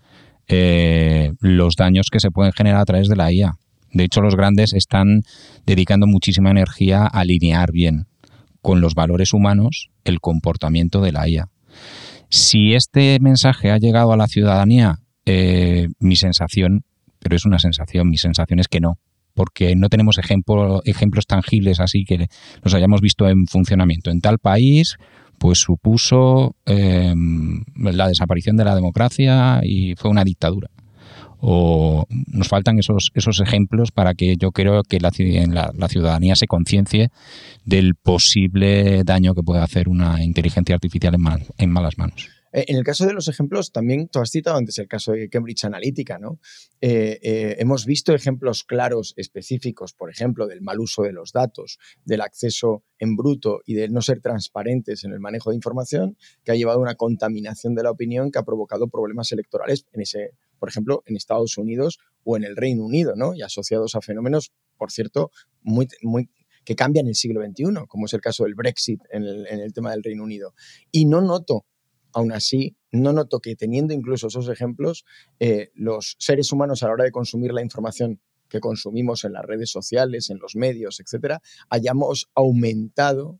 [0.50, 3.54] eh, los daños que se pueden generar a través de la IA.
[3.93, 5.22] De hecho, los grandes están
[5.66, 8.08] dedicando muchísima energía a alinear bien
[8.62, 11.47] con los valores humanos el comportamiento de la IA.
[12.30, 15.00] Si este mensaje ha llegado a la ciudadanía,
[16.00, 16.84] mi sensación,
[17.20, 18.97] pero es una sensación, mi sensación es que no,
[19.34, 22.28] porque no tenemos ejemplos tangibles así que
[22.61, 24.11] los hayamos visto en funcionamiento.
[24.11, 24.97] En tal país,
[25.38, 30.70] pues supuso em, la desaparición de la democracia y fue una dictadura.
[31.41, 35.11] O nos faltan esos, esos ejemplos para que yo creo que la,
[35.74, 37.09] la ciudadanía se conciencie
[37.63, 41.15] del posible daño que puede hacer una inteligencia artificial
[41.57, 42.39] en malas manos.
[42.52, 45.30] Eh, en el caso de los ejemplos, también tú has citado antes el caso de
[45.30, 46.39] Cambridge Analytica, ¿no?
[46.82, 51.80] Eh, eh, hemos visto ejemplos claros, específicos, por ejemplo, del mal uso de los datos,
[52.06, 56.52] del acceso en bruto y de no ser transparentes en el manejo de información, que
[56.52, 60.32] ha llevado a una contaminación de la opinión que ha provocado problemas electorales en ese,
[60.58, 63.34] por ejemplo, en Estados Unidos o en el Reino Unido, ¿no?
[63.34, 65.32] Y asociados a fenómenos, por cierto,
[65.62, 66.30] muy, muy
[66.66, 70.04] que cambian el siglo XXI, como es el caso del Brexit en el tema del
[70.04, 70.54] Reino Unido.
[70.91, 71.66] Y no noto
[72.14, 75.05] aún así, no noto que teniendo incluso esos ejemplos,
[75.39, 79.45] eh, los seres humanos a la hora de consumir la información que consumimos en las
[79.45, 83.39] redes sociales, en los medios, etcétera, hayamos aumentado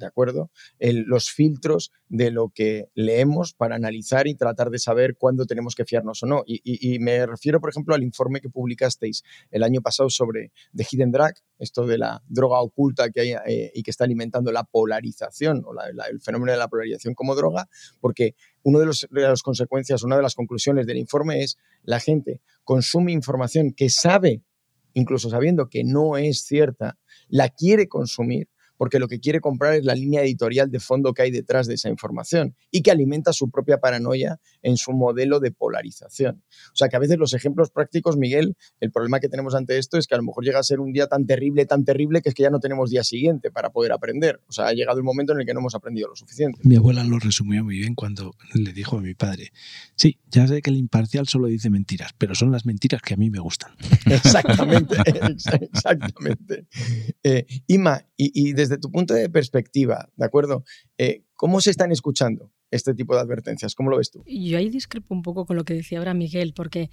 [0.00, 0.50] ¿de acuerdo?
[0.80, 5.84] los filtros de lo que leemos para analizar y tratar de saber cuándo tenemos que
[5.84, 6.42] fiarnos o no.
[6.46, 11.12] Y, me refiero, por ejemplo, al informe que publicasteis el año pasado sobre The Hidden
[11.12, 15.62] Drug, esto de la droga oculta que hay eh, y que está alimentando la polarización
[15.64, 15.72] o
[16.10, 17.68] el fenómeno de la polarización como droga,
[18.00, 22.40] porque una de, de las consecuencias, una de las conclusiones del informe es la gente
[22.64, 24.42] consume información que sabe,
[24.94, 26.98] incluso sabiendo que no es cierta,
[27.28, 28.48] la quiere consumir
[28.80, 31.74] porque lo que quiere comprar es la línea editorial de fondo que hay detrás de
[31.74, 36.42] esa información y que alimenta su propia paranoia en su modelo de polarización.
[36.72, 39.98] O sea que a veces los ejemplos prácticos, Miguel, el problema que tenemos ante esto
[39.98, 42.30] es que a lo mejor llega a ser un día tan terrible, tan terrible, que
[42.30, 44.40] es que ya no tenemos día siguiente para poder aprender.
[44.48, 46.62] O sea, ha llegado el momento en el que no hemos aprendido lo suficiente.
[46.64, 49.52] Mi abuela lo resumió muy bien cuando le dijo a mi padre,
[49.94, 53.18] sí, ya sé que el imparcial solo dice mentiras, pero son las mentiras que a
[53.18, 53.72] mí me gustan.
[54.06, 54.96] Exactamente,
[55.60, 56.66] exactamente.
[57.22, 60.64] Eh, Ima, y desde desde tu punto de perspectiva, ¿de acuerdo?
[60.96, 63.74] Eh, ¿Cómo se están escuchando este tipo de advertencias?
[63.74, 64.22] ¿Cómo lo ves tú?
[64.26, 66.88] Yo ahí discrepo un poco con lo que decía ahora Miguel, porque...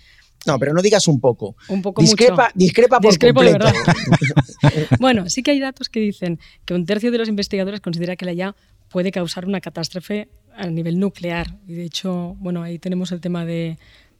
[0.46, 1.56] No, pero no digas un poco.
[1.70, 2.54] Un poco discrepa, mucho.
[2.56, 3.66] Discrepa por discrepo completo.
[3.66, 4.88] De verdad.
[5.00, 8.26] bueno, sí que hay datos que dicen que un tercio de los investigadores considera que
[8.26, 8.56] la IA
[8.90, 11.60] puede causar una catástrofe a nivel nuclear.
[11.68, 13.78] Y de hecho, bueno, ahí tenemos el tema de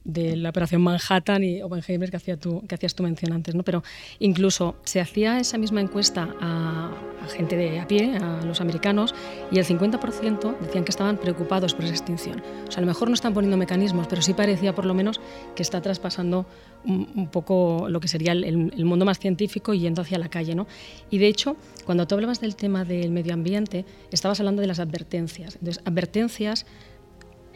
[0.08, 3.62] de la operación Manhattan y Oppenheimer que, hacía tú, que hacías tu mención antes, ¿no?
[3.62, 3.84] Pero
[4.18, 6.90] incluso se hacía esa misma encuesta a,
[7.36, 9.14] gente de a pie, a los americanos,
[9.50, 12.42] y el 50% decían que estaban preocupados por esa extinción.
[12.66, 15.20] O sea, a lo mejor no están poniendo mecanismos, pero sí parecía por lo menos
[15.54, 16.46] que está traspasando
[16.86, 20.54] un, poco lo que sería el, el, mundo más científico y yendo hacia la calle,
[20.54, 20.66] ¿no?
[21.10, 24.78] Y de hecho, cuando tú hablabas del tema del medio ambiente, estabas hablando de las
[24.78, 25.56] advertencias.
[25.56, 26.64] Entonces, advertencias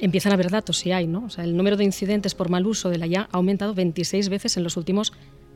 [0.03, 1.24] empiezan a haber datos, si hay, ¿no?
[1.24, 4.28] O sea, el número de incidentes por mal uso de la IA ha aumentado 26
[4.28, 5.12] veces en los últimos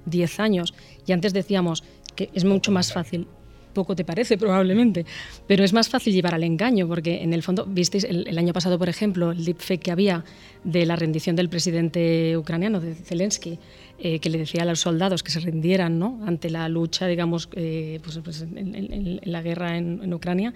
[0.06, 0.72] 10 años.
[1.04, 1.82] Y antes decíamos
[2.14, 3.26] que es mucho más fácil.
[3.74, 5.04] Poco te parece, probablemente,
[5.46, 8.78] pero es más fácil llevar al engaño, porque en el fondo, visteis el, año pasado,
[8.78, 10.24] por ejemplo, el deepfake que había
[10.62, 13.58] de la rendición del presidente ucraniano, de Zelensky,
[13.98, 16.20] eh, que le decía a los soldados que se rindieran ¿no?
[16.24, 20.54] ante la lucha, digamos, eh, pues, pues en, la guerra en, Ucrania.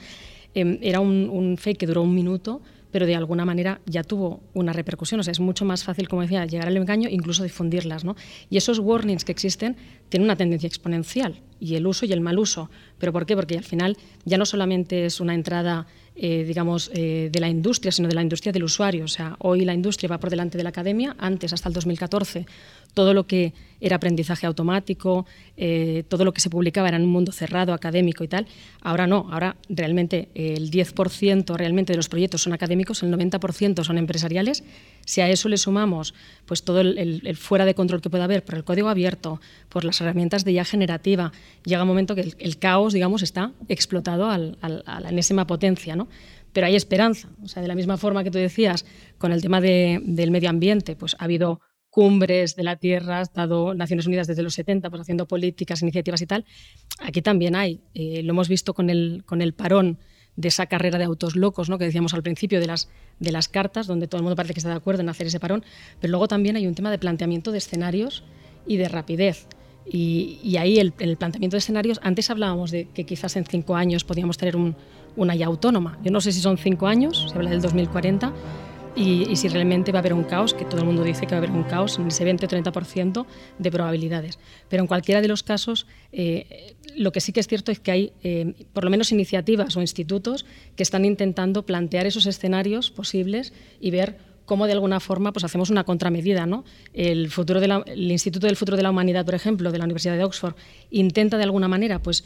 [0.54, 4.40] Em, era un, un fake que duró un minuto, pero de alguna manera ya tuvo
[4.54, 5.20] una repercusión.
[5.20, 8.04] O sea, es mucho más fácil, como decía, llegar al engaño e incluso difundirlas.
[8.04, 8.16] ¿no?
[8.48, 9.76] Y esos warnings que existen
[10.08, 12.70] tienen una tendencia exponencial, y el uso y el mal uso.
[12.98, 13.36] ¿Pero por qué?
[13.36, 15.86] Porque al final ya no solamente es una entrada,
[16.16, 19.04] eh, digamos, eh, de la industria, sino de la industria del usuario.
[19.04, 22.46] O sea, hoy la industria va por delante de la academia, antes, hasta el 2014,
[22.92, 25.26] todo lo que era aprendizaje automático,
[25.56, 28.46] eh, todo lo que se publicaba era en un mundo cerrado, académico y tal.
[28.82, 33.98] Ahora no, ahora realmente el 10% realmente de los proyectos son académicos, el 90% son
[33.98, 34.64] empresariales,
[35.06, 36.14] Si a eso le sumamos
[36.44, 40.00] pues todo el, fuera de control que pueda haber por el código abierto, por las
[40.00, 41.32] herramientas de IA generativa,
[41.64, 46.08] llega un momento que el, caos, digamos, está explotado a la enésima potencia, ¿no?
[46.52, 47.28] Pero hay esperanza.
[47.42, 48.84] O sea, de la misma forma que tú decías
[49.18, 51.60] con el tema del medio ambiente, pues ha habido
[51.90, 56.22] cumbres de la Tierra, ha estado Naciones Unidas desde los 70, pues haciendo políticas, iniciativas
[56.22, 56.44] y tal.
[57.00, 57.80] Aquí también hay.
[57.94, 59.98] Eh, lo hemos visto con el, con el parón
[60.36, 61.78] de esa carrera de autos locos, ¿no?
[61.78, 62.88] que decíamos al principio de las,
[63.18, 65.40] de las cartas, donde todo el mundo parece que está de acuerdo en hacer ese
[65.40, 65.64] parón,
[66.00, 68.24] pero luego también hay un tema de planteamiento de escenarios
[68.66, 69.46] y de rapidez.
[69.92, 74.04] Y, ahí el, el, planteamiento de escenarios, antes hablábamos de que quizás en cinco años
[74.04, 74.76] podíamos tener un,
[75.16, 75.98] una ya autónoma.
[76.04, 78.32] Yo no sé si son cinco años, se habla del 2040,
[78.96, 81.36] y, si realmente va a haber un caos, que todo el mundo dice que va
[81.36, 83.26] a haber un caos, en ese 20 o 30%
[83.58, 84.38] de probabilidades.
[84.68, 87.90] Pero en cualquiera de los casos, eh, lo que sí que es cierto es que
[87.90, 90.44] hay eh, por lo menos iniciativas o institutos
[90.76, 95.70] que están intentando plantear esos escenarios posibles y ver cómo de alguna forma pues hacemos
[95.70, 96.44] una contramedida.
[96.46, 96.64] ¿no?
[96.92, 100.24] El, futuro de Instituto del Futuro de la Humanidad, por ejemplo, de la Universidad de
[100.24, 100.54] Oxford,
[100.90, 102.24] intenta de alguna manera pues,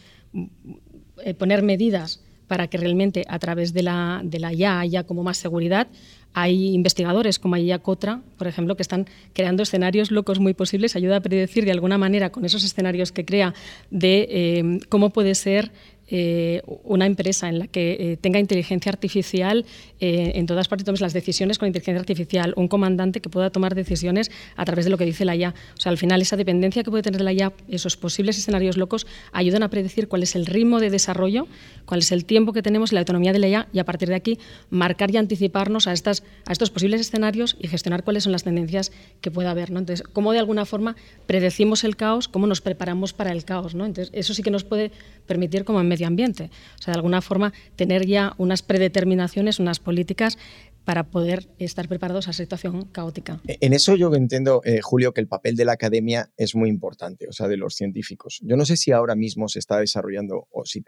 [1.22, 5.22] eh, poner medidas para que realmente a través de la, de la IA haya como
[5.22, 5.88] más seguridad.
[6.34, 11.16] Hay investigadores como IA Cotra, por ejemplo, que están creando escenarios locos muy posibles, ayuda
[11.16, 13.54] a predecir de alguna manera con esos escenarios que crea
[13.90, 15.70] de eh, cómo puede ser
[16.08, 19.64] eh, una empresa en la que eh, tenga inteligencia artificial
[20.00, 23.74] eh, en todas partes, tomes las decisiones con inteligencia artificial, un comandante que pueda tomar
[23.74, 25.54] decisiones a través de lo que dice la IA.
[25.76, 29.06] O sea, al final esa dependencia que puede tener la IA, esos posibles escenarios locos,
[29.32, 31.46] ayudan a predecir cuál es el ritmo de desarrollo,
[31.86, 34.14] cuál es el tiempo que tenemos la autonomía de la IA y a partir de
[34.14, 34.38] aquí
[34.68, 38.92] marcar y anticiparnos a, estas, a estos posibles escenarios y gestionar cuáles son las tendencias
[39.22, 39.70] que pueda haber.
[39.70, 39.78] ¿no?
[39.78, 40.96] Entonces, cómo de alguna forma
[41.26, 43.74] predecimos el caos, cómo nos preparamos para el caos.
[43.74, 43.86] ¿no?
[43.86, 44.90] Entonces, eso sí que nos puede
[45.26, 46.50] permitir como en medio ambiente.
[46.78, 50.38] O sea, de alguna forma tener ya unas predeterminaciones, unas políticas
[50.84, 53.40] para poder estar preparados a esa situación caótica.
[53.46, 56.68] E, en eso yo entiendo, eh, Julio, que el papel de la academia es muy
[56.68, 58.40] importante, o sea, de los científicos.
[58.42, 60.82] Yo no sé si ahora mismo se está desarrollando o si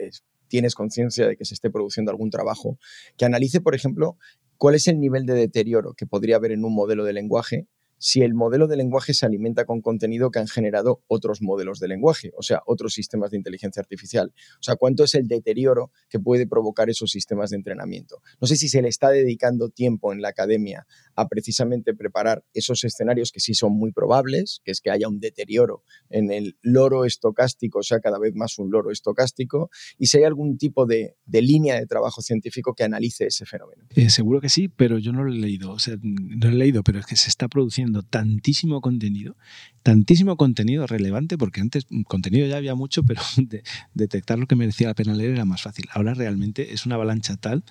[0.48, 2.78] tienes conciencia de que se esté produciendo algún trabajo
[3.16, 4.18] que analice, por ejemplo,
[4.58, 7.66] cuál es el nivel de deterioro que podría haber en un modelo de lenguaje
[7.98, 11.88] si el modelo de lenguaje se alimenta con contenido que han generado otros modelos de
[11.88, 14.32] lenguaje, o sea, otros sistemas de inteligencia artificial.
[14.60, 18.22] O sea, cuánto es el deterioro que puede provocar esos sistemas de entrenamiento.
[18.40, 22.84] No sé si se le está dedicando tiempo en la academia a precisamente preparar esos
[22.84, 27.04] escenarios que sí son muy probables, que es que haya un deterioro en el loro
[27.04, 31.16] estocástico, o sea, cada vez más un loro estocástico, y si hay algún tipo de,
[31.26, 33.84] línea de trabajo científico que analice ese fenómeno.
[33.94, 35.70] Eh, seguro que sí, pero yo no lo he leído.
[35.70, 39.36] O sea, no lo he leído, pero es que se está produciendo tantísimo contenido,
[39.82, 43.22] tantísimo contenido relevante, porque antes contenido ya había mucho, pero
[43.94, 45.86] detectar lo que merecía la pena leer era más fácil.
[45.92, 47.64] Ahora realmente es una avalancha tal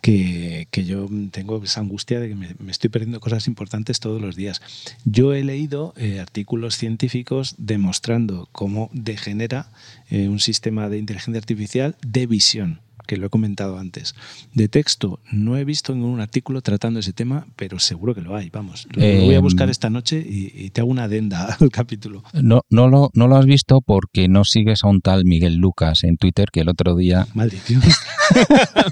[0.00, 4.60] que, yo tengo esa angustia de que me, estoy perdiendo cosas importantes todos los días.
[5.04, 9.70] Yo he leído eh, artículos científicos demostrando cómo degenera
[10.10, 14.14] eh, un sistema de inteligencia artificial de visión que lo he comentado antes.
[14.54, 18.50] De texto, no he visto ningún artículo tratando ese tema, pero seguro que lo hay.
[18.50, 22.22] Vamos, lo, voy a buscar em, esta noche y, te hago una adenda al capítulo.
[22.34, 26.04] No, no, lo, no lo has visto porque no sigues a un tal Miguel Lucas
[26.04, 27.26] en Twitter que el otro día.
[27.34, 27.80] Maldición.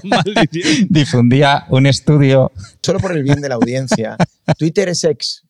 [0.03, 0.87] Maldición.
[0.89, 2.51] difundía un estudio.
[2.81, 4.17] Solo por el bien de la audiencia.
[4.57, 5.43] Twitter es ex.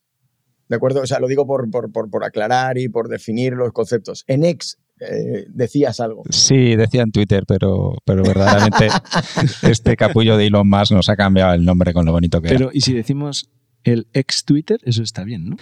[0.68, 1.01] ¿De acuerdo?
[1.01, 4.26] O sea, lo digo por, por, por, por aclarar y por definir los conceptos.
[4.28, 6.24] En ex eh, decías algo.
[6.30, 8.88] Sí, decía en Twitter, pero, pero verdaderamente
[9.62, 12.72] este capullo de Elon Musk nos ha cambiado el nombre con lo bonito que Pero,
[12.74, 13.50] ¿y si decimos
[13.84, 15.58] el ex Twitter, eso está bien, ¿no?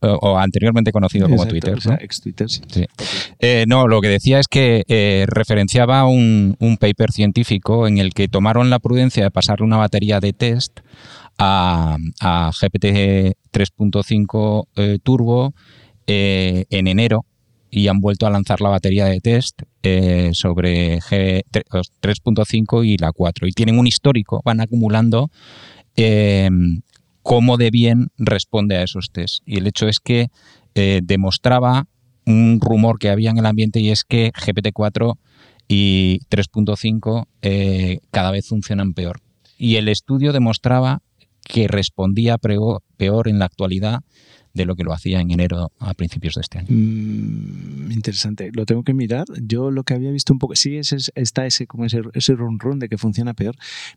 [0.00, 1.78] o, anteriormente conocido como Twitter.
[1.86, 1.94] ¿no?
[2.00, 2.62] ex Twitter, sí.
[3.38, 8.12] Eh, no, lo que decía es que eh, referenciaba un, un, paper científico en el
[8.12, 10.80] que tomaron la prudencia de pasarle una batería de test
[11.38, 12.84] a, a GPT
[13.52, 15.54] 3.5 Turbo
[16.06, 17.24] en enero
[17.70, 23.12] y han vuelto a lanzar la batería de test eh, sobre G 3.5 y la
[23.12, 23.46] 4.
[23.46, 25.30] Y tienen un histórico, van acumulando
[25.96, 26.48] eh,
[27.22, 29.42] cómo de bien responde a esos test.
[29.46, 30.28] Y el hecho es que
[30.74, 31.86] eh, demostraba
[32.24, 35.16] un rumor que había en el ambiente y es que GPT-4
[35.66, 39.20] y 3.5 cada vez funcionan peor.
[39.58, 41.00] Y el estudio demostraba
[41.42, 44.00] que respondía peor en la actualidad
[44.54, 46.68] de lo que lo hacía en enero a principios de este año.
[46.70, 49.26] Mm, interesante, lo tengo que mirar.
[49.42, 52.58] Yo lo que había visto un poco, sí es, está ese, como ese, ese run
[52.58, 53.56] run de que funciona peor,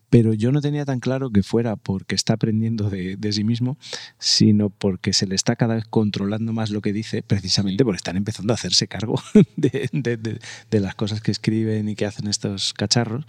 [0.09, 3.77] pero yo no tenía tan claro que fuera porque está aprendiendo de, de sí mismo,
[4.19, 8.17] sino porque se le está cada vez controlando más lo que dice, precisamente porque están
[8.17, 9.15] empezando a hacerse cargo
[9.55, 13.25] de, de, de las cosas que escriben y que hacen estos cacharros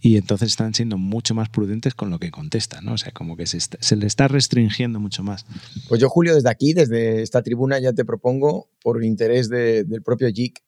[0.00, 2.92] y entonces están siendo mucho más prudentes con lo que contestan, ¿no?
[2.92, 5.46] O sea, como que se, se le está restringiendo mucho más.
[5.88, 10.28] Pues yo, Julio, desde aquí, desde esta tribuna, ya te propongo, por interés del propio
[10.28, 10.62] JIC,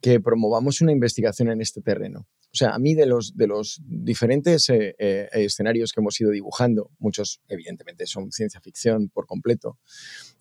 [0.00, 2.26] que promovamos una investigación en este terreno.
[2.54, 6.30] O sea, a mí de los, de los diferentes eh, eh, escenarios que hemos ido
[6.30, 9.78] dibujando, muchos evidentemente son ciencia ficción por completo,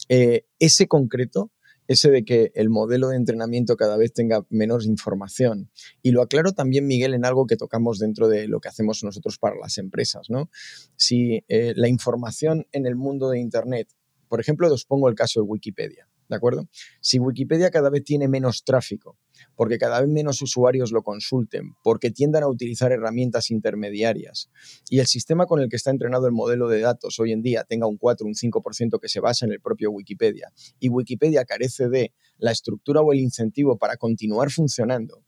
[0.09, 1.51] eh, ese concreto
[1.87, 5.69] ese de que el modelo de entrenamiento cada vez tenga menos información.
[6.01, 9.37] Y lo aclaro también, Miguel, en algo que tocamos dentro de lo que hacemos nosotros
[9.37, 10.29] para las empresas.
[10.29, 10.49] ¿no?
[10.95, 13.89] Si la información en el mundo de Internet,
[14.27, 16.07] por ejemplo, os pongo el caso de Wikipedia.
[16.29, 16.67] ¿De acuerdo?
[17.01, 19.17] Si Wikipedia cada vez tiene menos tráfico,
[19.55, 24.49] porque cada vez menos usuarios lo consulten, porque tiendan a utilizar herramientas intermediarias
[24.89, 27.65] y el sistema con el que está entrenado el modelo de datos hoy en día
[27.65, 31.89] tenga un 4, un 5% que se basa en el propio Wikipedia y Wikipedia carece
[31.89, 35.23] de la estructura o el incentivo para continuar funcionando,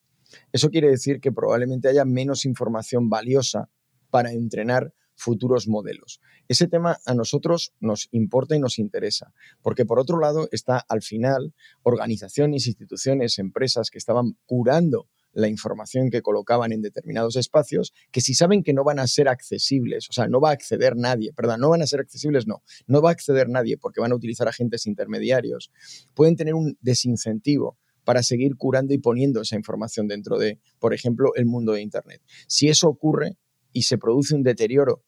[0.52, 3.70] eso quiere decir que probablemente haya menos información valiosa
[4.10, 6.22] para entrenar futuros modelos.
[6.48, 11.02] Ese tema a nosotros nos importa y nos interesa, porque por otro lado está al
[11.02, 11.54] final
[11.84, 18.34] organizaciones, instituciones, empresas que estaban curando la información que colocaban en determinados espacios, que si
[18.34, 21.60] saben que no van a ser accesibles, o sea, no va a acceder nadie, perdón,
[21.60, 24.48] no van a ser accesibles, no, no va a acceder nadie porque van a utilizar
[24.48, 25.72] agentes intermediarios,
[26.14, 31.36] pueden tener un desincentivo para seguir curando y poniendo esa información dentro de, por ejemplo,
[31.36, 32.22] el mundo de Internet.
[32.48, 33.36] Si eso ocurre,
[33.76, 35.04] y se produce un deterioro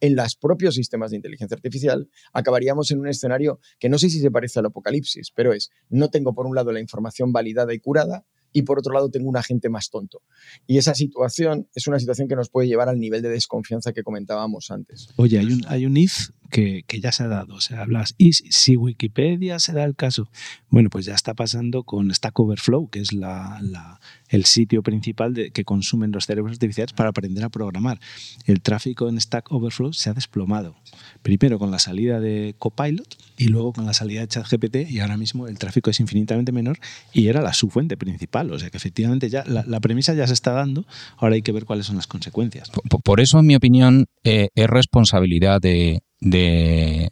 [0.00, 4.20] en los propios sistemas de inteligencia artificial, acabaríamos en un escenario que no sé si
[4.20, 7.80] se parece al apocalipsis, pero es, no tengo por un lado la información validada y
[7.80, 10.22] curada y por otro lado tengo un agente más tonto.
[10.66, 14.02] Y esa situación es una situación que nos puede llevar al nivel de desconfianza que
[14.02, 15.08] comentábamos antes.
[15.16, 17.54] Oye, hay un, hay un if que, ya se ha dado.
[17.54, 20.28] O sea, hablas, y si Wikipedia se da el caso,
[20.68, 23.98] bueno, pues ya está pasando con Stack Overflow, que es la,
[24.28, 28.00] el sitio principal de, que consumen los cerebros artificiales para aprender a programar.
[28.46, 30.76] El tráfico en Stack Overflow se ha desplomado.
[31.22, 35.16] Primero con la salida de Copilot y luego con la salida de ChatGPT y ahora
[35.16, 36.78] mismo el tráfico es infinitamente menor
[37.12, 38.52] y era la su fuente principal.
[38.52, 40.84] O sea que efectivamente ya la, premisa ya se está dando,
[41.16, 42.70] ahora hay que ver cuáles son las consecuencias.
[43.04, 47.10] Por, eso, en mi opinión, eh, es responsabilidad de, de,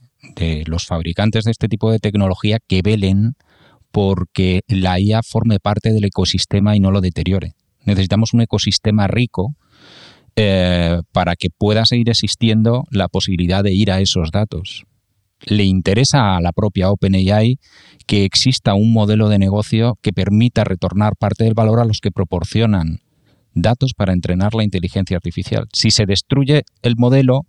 [0.67, 3.35] los fabricantes de este tipo de tecnología que velen
[3.91, 7.53] porque la IA forme parte del ecosistema y no lo deteriore.
[7.85, 9.55] Necesitamos un ecosistema rico
[10.37, 14.85] eh, para que pueda seguir existiendo la posibilidad de ir a esos datos.
[15.47, 17.59] Le interesa a la propia OpenAI
[18.07, 22.11] que exista un modelo de negocio que permita retornar parte del valor a los que
[22.11, 23.01] proporcionan
[23.55, 25.67] datos para entrenar la inteligencia artificial.
[25.73, 27.47] Si se destruye el modelo,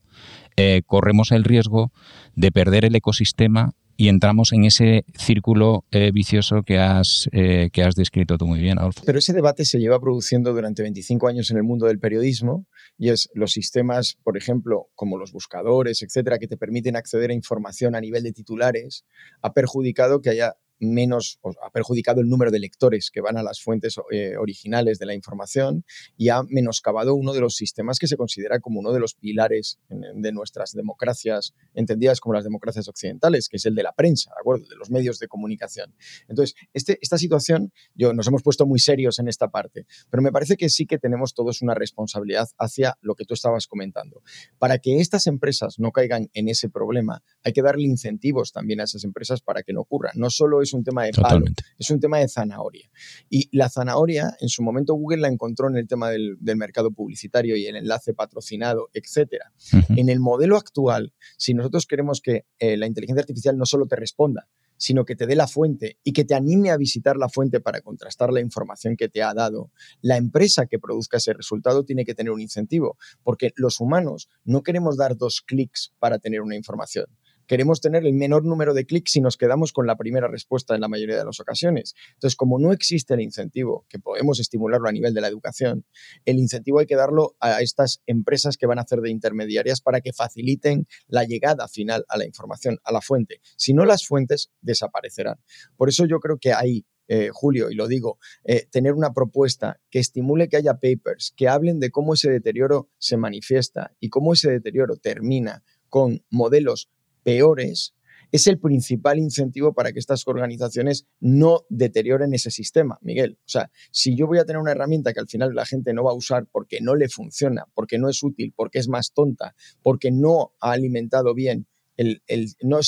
[0.59, 1.93] eh, corremos el riesgo
[2.35, 7.83] de perder el ecosistema y entramos en ese círculo eh, vicioso que has, eh, que
[7.83, 9.03] has descrito tú muy bien, Adolfo.
[9.05, 12.65] Pero ese debate se lleva produciendo durante 25 años en el mundo del periodismo
[12.97, 17.33] y es los sistemas, por ejemplo, como los buscadores, etcétera, que te permiten acceder a
[17.33, 19.05] información a nivel de titulares,
[19.41, 23.61] ha perjudicado que haya menos, ha perjudicado el número de lectores que van a las
[23.61, 25.85] fuentes eh, originales de la información
[26.17, 29.79] y ha menoscabado uno de los sistemas que se considera como uno de los pilares
[29.89, 34.41] de nuestras democracias, entendidas como las democracias occidentales, que es el de la prensa, ¿de
[34.41, 34.67] acuerdo?
[34.67, 35.93] De los medios de comunicación.
[36.27, 40.31] Entonces, este, esta situación, yo, nos hemos puesto muy serios en esta parte, pero me
[40.31, 44.21] parece que sí que tenemos todos una responsabilidad hacia lo que tú estabas comentando.
[44.57, 48.83] Para que estas empresas no caigan en ese problema, hay que darle incentivos también a
[48.83, 50.11] esas empresas para que no ocurra.
[50.15, 51.45] No solo es es un tema de palo,
[51.77, 52.89] es un tema de zanahoria.
[53.29, 57.55] Y la zanahoria, en su momento Google la encontró en el tema del, mercado publicitario
[57.55, 59.53] y el enlace patrocinado, etcétera.
[59.95, 63.95] En el modelo actual, si nosotros queremos que eh, la inteligencia artificial no solo te
[63.95, 64.47] responda,
[64.79, 67.81] sino que te dé la fuente y que te anime a visitar la fuente para
[67.81, 72.15] contrastar la información que te ha dado, la empresa que produzca ese resultado tiene que
[72.15, 77.05] tener un incentivo, porque los humanos no queremos dar dos clics para tener una información
[77.49, 80.81] queremos tener el menor número de clics si nos quedamos con la primera respuesta en
[80.81, 81.95] la mayoría de las ocasiones.
[82.13, 85.83] Entonces, como no existe el incentivo, que podemos estimularlo a nivel de la educación,
[86.25, 89.99] el incentivo hay que darlo a estas empresas que van a hacer de intermediarias para
[89.99, 93.41] que faciliten la llegada final a la información, a la fuente.
[93.57, 95.39] Si no, las fuentes desaparecerán.
[95.75, 99.81] Por eso yo creo que hay eh, Julio, y lo digo, eh, tener una propuesta
[99.89, 104.33] que estimule que haya papers que hablen de cómo ese deterioro se manifiesta y cómo
[104.33, 106.91] ese deterioro termina con modelos
[107.23, 107.93] peores
[108.31, 113.37] es el principal incentivo para que estas organizaciones no deterioren ese sistema, Miguel.
[113.39, 116.03] O sea, si yo voy a tener una herramienta que al final la gente no
[116.03, 119.55] va a usar porque no le funciona, porque no es útil, porque es más tonta,
[119.81, 121.67] porque no ha alimentado bien,
[121.97, 122.21] el,
[122.61, 122.79] no,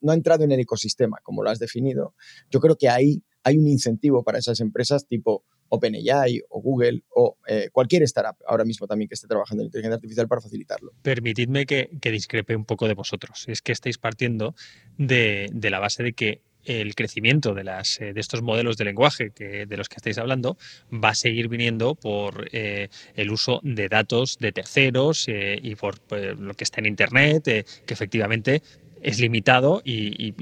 [0.00, 2.14] no ha entrado en el ecosistema como lo has definido,
[2.50, 7.38] yo creo que ahí hay un incentivo para esas empresas tipo OpenAI o Google o
[7.46, 10.92] eh, cualquier startup ahora mismo también que esté trabajando en inteligencia artificial para facilitarlo.
[11.02, 13.44] Permitidme que, discrepe un poco de vosotros.
[13.48, 14.54] Es que estáis partiendo
[14.98, 19.76] de, la base de que el crecimiento eh, de estos modelos de lenguaje que, de
[19.76, 20.58] los que estáis hablando
[20.92, 26.18] va a seguir viniendo por eh, el uso de datos de terceros y por, por,
[26.38, 28.62] lo que está en Internet, que efectivamente
[29.02, 30.34] es limitado y,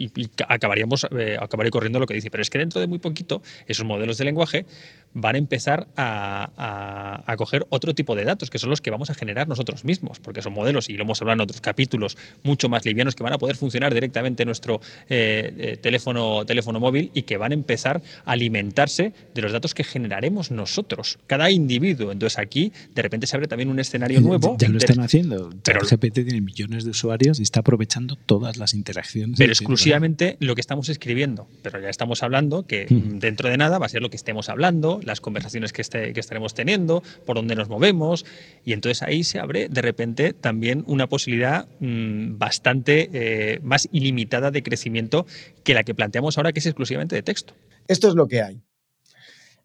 [0.48, 2.30] acabaríamos eh, acabaré corriendo lo que dice.
[2.30, 4.66] Pero es que dentro de muy poquito esos modelos de lenguaje
[5.14, 9.10] van a empezar a, a, coger otro tipo de datos, que son los que vamos
[9.10, 12.68] a generar nosotros mismos, porque son modelos, y lo hemos hablado en otros capítulos, mucho
[12.68, 17.10] más livianos, que van a poder funcionar directamente en nuestro eh, eh, teléfono, teléfono móvil
[17.14, 22.12] y que van a empezar a alimentarse de los datos que generaremos nosotros, cada individuo.
[22.12, 24.56] Entonces aquí de repente se abre también un escenario nuevo.
[24.58, 25.50] Ya, lo están haciendo.
[25.64, 29.38] Pero el GPT tiene millones de usuarios y está aprovechando todas las interacciones.
[29.38, 31.48] Pero exclusivamente lo que estamos escribiendo.
[31.62, 33.18] Pero ya estamos hablando que hmm.
[33.18, 36.20] dentro de nada va a ser lo que estemos hablando, las conversaciones que, este, que
[36.20, 38.24] estaremos teniendo, por dónde nos movemos.
[38.64, 44.50] Y entonces ahí se abre de repente también una posibilidad mm, bastante eh, más ilimitada
[44.50, 45.26] de crecimiento
[45.64, 47.54] que la que planteamos ahora, que es exclusivamente de texto.
[47.86, 48.62] Esto es lo que hay.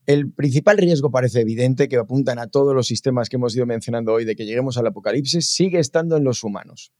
[0.06, 4.12] El principal riesgo parece evidente que apuntan a todos los sistemas que hemos ido mencionando
[4.12, 6.92] hoy de que lleguemos al apocalipsis, sigue estando en los humanos.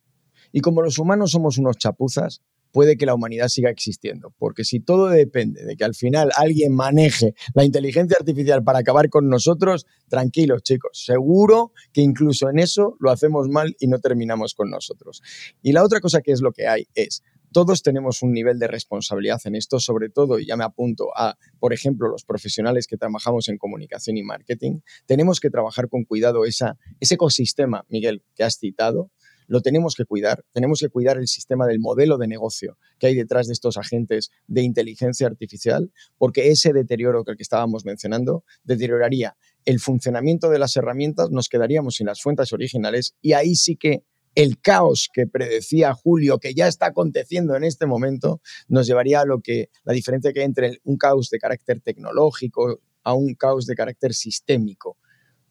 [0.54, 2.42] Y como los humanos somos unos chapuzas,
[2.74, 4.34] puede que la humanidad siga existiendo.
[4.38, 9.10] Porque si todo depende de que al final alguien maneje la inteligencia artificial para acabar
[9.10, 14.56] con nosotros, tranquilos chicos, seguro que incluso en eso lo hacemos mal y no terminamos
[14.56, 15.22] con nosotros.
[15.62, 18.68] Y la otra cosa que es lo que hay es, todos tenemos un nivel de
[18.68, 22.98] responsabilidad en esto, sobre todo, y ya me apunto a, por ejemplo, los profesionales que
[22.98, 28.44] trabajamos en comunicación y marketing, tenemos que trabajar con cuidado esa, ese ecosistema, Miguel, que
[28.44, 29.12] has citado,
[29.48, 30.44] lo tenemos que cuidar.
[30.52, 34.32] Tenemos que cuidar el sistema del modelo de negocio que hay detrás de estos agentes
[34.48, 39.36] de inteligencia artificial, porque ese deterioro que estábamos mencionando deterioraría
[39.66, 44.04] el funcionamiento de las herramientas, nos quedaríamos sin las fuentes originales y ahí sí que
[44.36, 49.26] el caos que predecía Julio, que ya está aconteciendo en este momento, nos llevaría a
[49.26, 53.66] lo que la diferencia que hay entre un caos de carácter tecnológico a un caos
[53.66, 54.98] de carácter sistémico,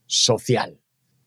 [0.07, 0.81] social.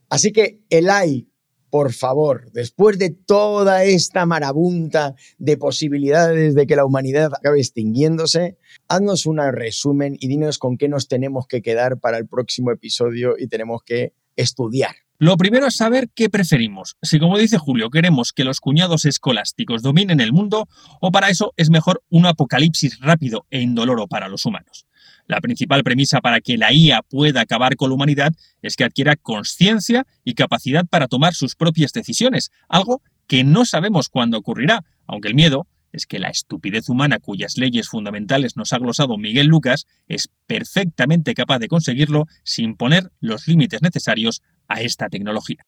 [0.10, 1.30] Así que el AI
[1.70, 8.58] por favor, después de toda esta marabunta de posibilidades de que la humanidad acabe extinguiéndose,
[8.88, 13.36] haznos un resumen y dinos con qué nos tenemos que quedar para el próximo episodio
[13.38, 14.96] y tenemos que estudiar.
[15.18, 19.82] Lo primero es saber qué preferimos, si como dice Julio queremos que los cuñados escolásticos
[19.82, 20.68] dominen el mundo
[21.00, 24.86] o para eso es mejor un apocalipsis rápido e indoloro para los humanos.
[25.28, 29.16] La principal premisa para que la IA pueda acabar con la humanidad es que adquiera
[29.16, 35.30] conciencia y capacidad para tomar sus propias decisiones, algo que no sabemos cuándo ocurrirá, aunque
[35.30, 39.86] el miedo es que la estupidez humana cuyas leyes fundamentales nos ha glosado Miguel Lucas
[40.08, 45.64] es perfectamente capaz de conseguirlo sin poner los límites necesarios a esta tecnología.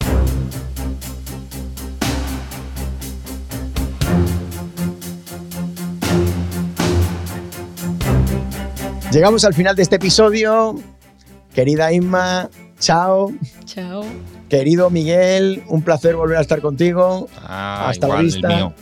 [9.12, 10.76] Llegamos al final de este episodio.
[11.53, 12.49] Querida Inma,
[12.80, 13.34] chao.
[13.66, 14.03] Chao.
[14.49, 17.30] Querido Miguel, un placer volver a estar contigo.
[17.41, 18.74] Ah, Hasta la vista.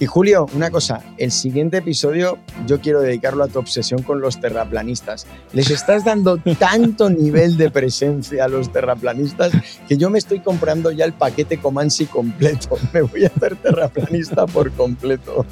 [0.00, 4.40] Y Julio, una cosa, el siguiente episodio yo quiero dedicarlo a tu obsesión con los
[4.40, 5.24] terraplanistas.
[5.52, 9.52] Les estás dando tanto nivel de presencia a los terraplanistas
[9.86, 12.76] que yo me estoy comprando ya el paquete Comansi completo.
[12.92, 15.46] Me voy a hacer terraplanista por completo.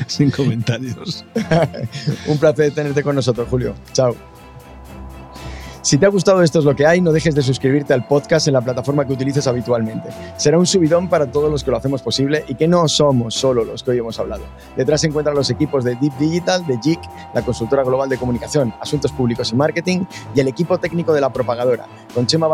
[0.06, 1.24] Sin comentarios.
[2.26, 3.74] Un placer tenerte con nosotros, Julio.
[3.92, 4.14] Chao.
[5.82, 8.46] Si te ha gustado esto es lo que hay, no dejes de suscribirte al podcast
[8.46, 10.10] en la plataforma que utilices habitualmente.
[10.36, 13.64] Será un subidón para todos los que lo hacemos posible y que no somos solo
[13.64, 14.42] los que hoy hemos hablado.
[14.76, 17.00] Detrás se encuentran los equipos de Deep Digital, de JIC,
[17.32, 21.32] la consultora global de comunicación, asuntos públicos y marketing, y el equipo técnico de la
[21.32, 22.46] propagadora, con Chema